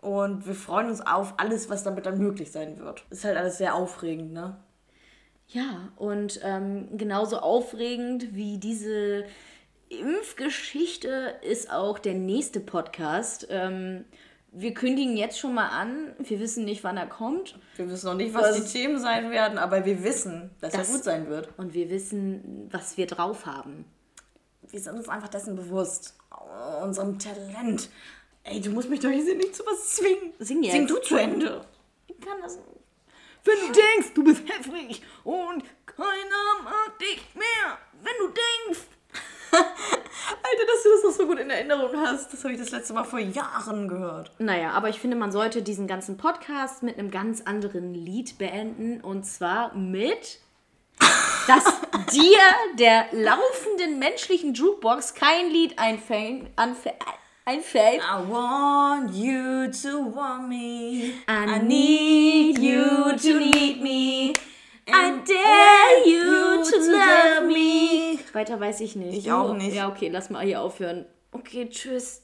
Und 0.02 0.46
wir 0.46 0.56
freuen 0.56 0.90
uns 0.90 1.06
auf 1.06 1.36
alles, 1.38 1.70
was 1.70 1.84
damit 1.84 2.06
dann 2.06 2.18
möglich 2.18 2.52
sein 2.52 2.80
wird. 2.80 3.06
Ist 3.10 3.24
halt 3.24 3.38
alles 3.38 3.58
sehr 3.58 3.76
aufregend, 3.76 4.34
ne? 4.34 4.58
Ja, 5.50 5.90
und 5.96 6.40
ähm, 6.44 6.98
genauso 6.98 7.38
aufregend 7.40 8.36
wie 8.36 8.58
diese 8.58 9.26
Impfgeschichte 9.90 11.36
ist 11.42 11.72
auch 11.72 12.00
der 12.00 12.16
nächste 12.16 12.60
Podcast. 12.60 13.48
Ähm, 13.50 14.04
wir 14.52 14.74
kündigen 14.74 15.16
jetzt 15.16 15.40
schon 15.40 15.54
mal 15.54 15.68
an. 15.70 16.14
Wir 16.20 16.40
wissen 16.40 16.66
nicht, 16.66 16.84
wann 16.84 16.98
er 16.98 17.08
kommt. 17.08 17.58
Wir 17.78 17.90
wissen 17.90 18.08
noch 18.08 18.16
nicht, 18.16 18.34
was, 18.34 18.58
Was- 18.58 18.66
die 18.72 18.80
Themen 18.80 19.00
sein 19.00 19.32
werden, 19.32 19.58
aber 19.58 19.86
wir 19.86 20.04
wissen, 20.04 20.50
dass 20.60 20.74
Das- 20.74 20.90
er 20.90 20.96
gut 20.96 21.04
sein 21.04 21.30
wird. 21.30 21.50
Und 21.58 21.74
wir 21.74 21.90
wissen, 21.90 22.68
was 22.72 22.98
wir 22.98 23.08
drauf 23.08 23.46
haben. 23.46 23.86
Wir 24.70 24.80
sind 24.82 24.96
uns 24.98 25.08
einfach 25.08 25.30
dessen 25.30 25.56
bewusst. 25.56 26.18
Oh, 26.32 26.84
unserem 26.84 27.20
Talent. 27.20 27.90
Ey, 28.44 28.60
du 28.60 28.72
musst 28.72 28.90
mich 28.90 29.00
doch 29.00 29.10
hier 29.10 29.36
nicht 29.36 29.56
zu 29.56 29.64
was 29.66 29.96
zwingen. 29.96 30.34
Sing 30.40 30.64
jetzt. 30.64 30.74
Sing 30.74 30.88
du 30.88 30.98
zu 30.98 31.16
Ende. 31.16 31.62
Ich 32.08 32.20
kann 32.20 32.38
das 32.42 32.56
nicht. 32.58 32.68
Wenn 33.48 33.68
du 33.68 33.74
denkst, 33.74 34.14
du 34.14 34.24
bist 34.26 34.44
heftig 34.46 35.02
und 35.24 35.64
keiner 35.86 36.64
mag 36.64 37.00
dich 37.00 37.22
mehr, 37.34 37.78
wenn 38.04 38.14
du 38.20 38.28
denkst. 38.28 38.88
Alter, 39.52 40.66
dass 40.68 40.84
du 40.84 40.90
das 40.90 41.04
noch 41.04 41.12
so 41.12 41.28
gut 41.28 41.40
in 41.40 41.50
Erinnerung 41.50 41.92
hast. 41.96 42.34
Das 42.34 42.44
habe 42.44 42.54
ich 42.54 42.60
das 42.60 42.72
letzte 42.72 42.94
Mal 42.94 43.06
vor 43.06 43.20
Jahren 43.20 43.88
gehört. 43.88 44.32
Naja, 44.40 44.72
aber 44.72 44.90
ich 44.90 45.00
finde, 45.00 45.16
man 45.16 45.32
sollte 45.32 45.62
diesen 45.62 45.88
ganzen 45.88 46.18
Podcast 46.18 46.84
mit 46.84 47.00
einem 47.00 47.10
ganz 47.10 47.42
anderen 47.42 47.94
Lied 47.94 48.38
beenden. 48.38 49.00
Und 49.00 49.24
zwar 49.24 49.74
mit, 49.74 50.40
dass 51.48 51.64
dir, 52.12 52.40
der 52.78 53.06
laufenden 53.14 53.98
menschlichen 54.00 54.54
Jukebox, 54.54 55.14
kein 55.14 55.50
Lied 55.50 55.80
einfällt. 55.80 56.48
Anfä 56.58 56.92
einfällt. 57.48 58.02
I 58.02 58.30
want 58.30 59.14
you 59.16 59.68
to 59.82 60.14
want 60.16 60.50
me. 60.50 61.14
I 61.28 61.60
need 61.64 62.60
you 62.60 63.16
to 63.18 63.40
need 63.40 63.82
me. 63.82 64.34
I 64.90 65.12
dare 65.26 66.06
you 66.06 66.64
to 66.64 66.78
love 66.92 67.48
me. 67.48 68.20
Weiter 68.34 68.60
weiß 68.60 68.82
ich 68.82 68.96
nicht. 68.96 69.18
Ich 69.18 69.32
auch 69.32 69.48
Du- 69.48 69.54
nicht. 69.56 69.76
Ja, 69.76 69.88
okay, 69.90 70.10
lass 70.10 70.30
mal 70.30 70.46
hier 70.46 70.62
aufhören. 70.62 71.06
Okay, 71.32 71.68
tschüss. 71.70 72.22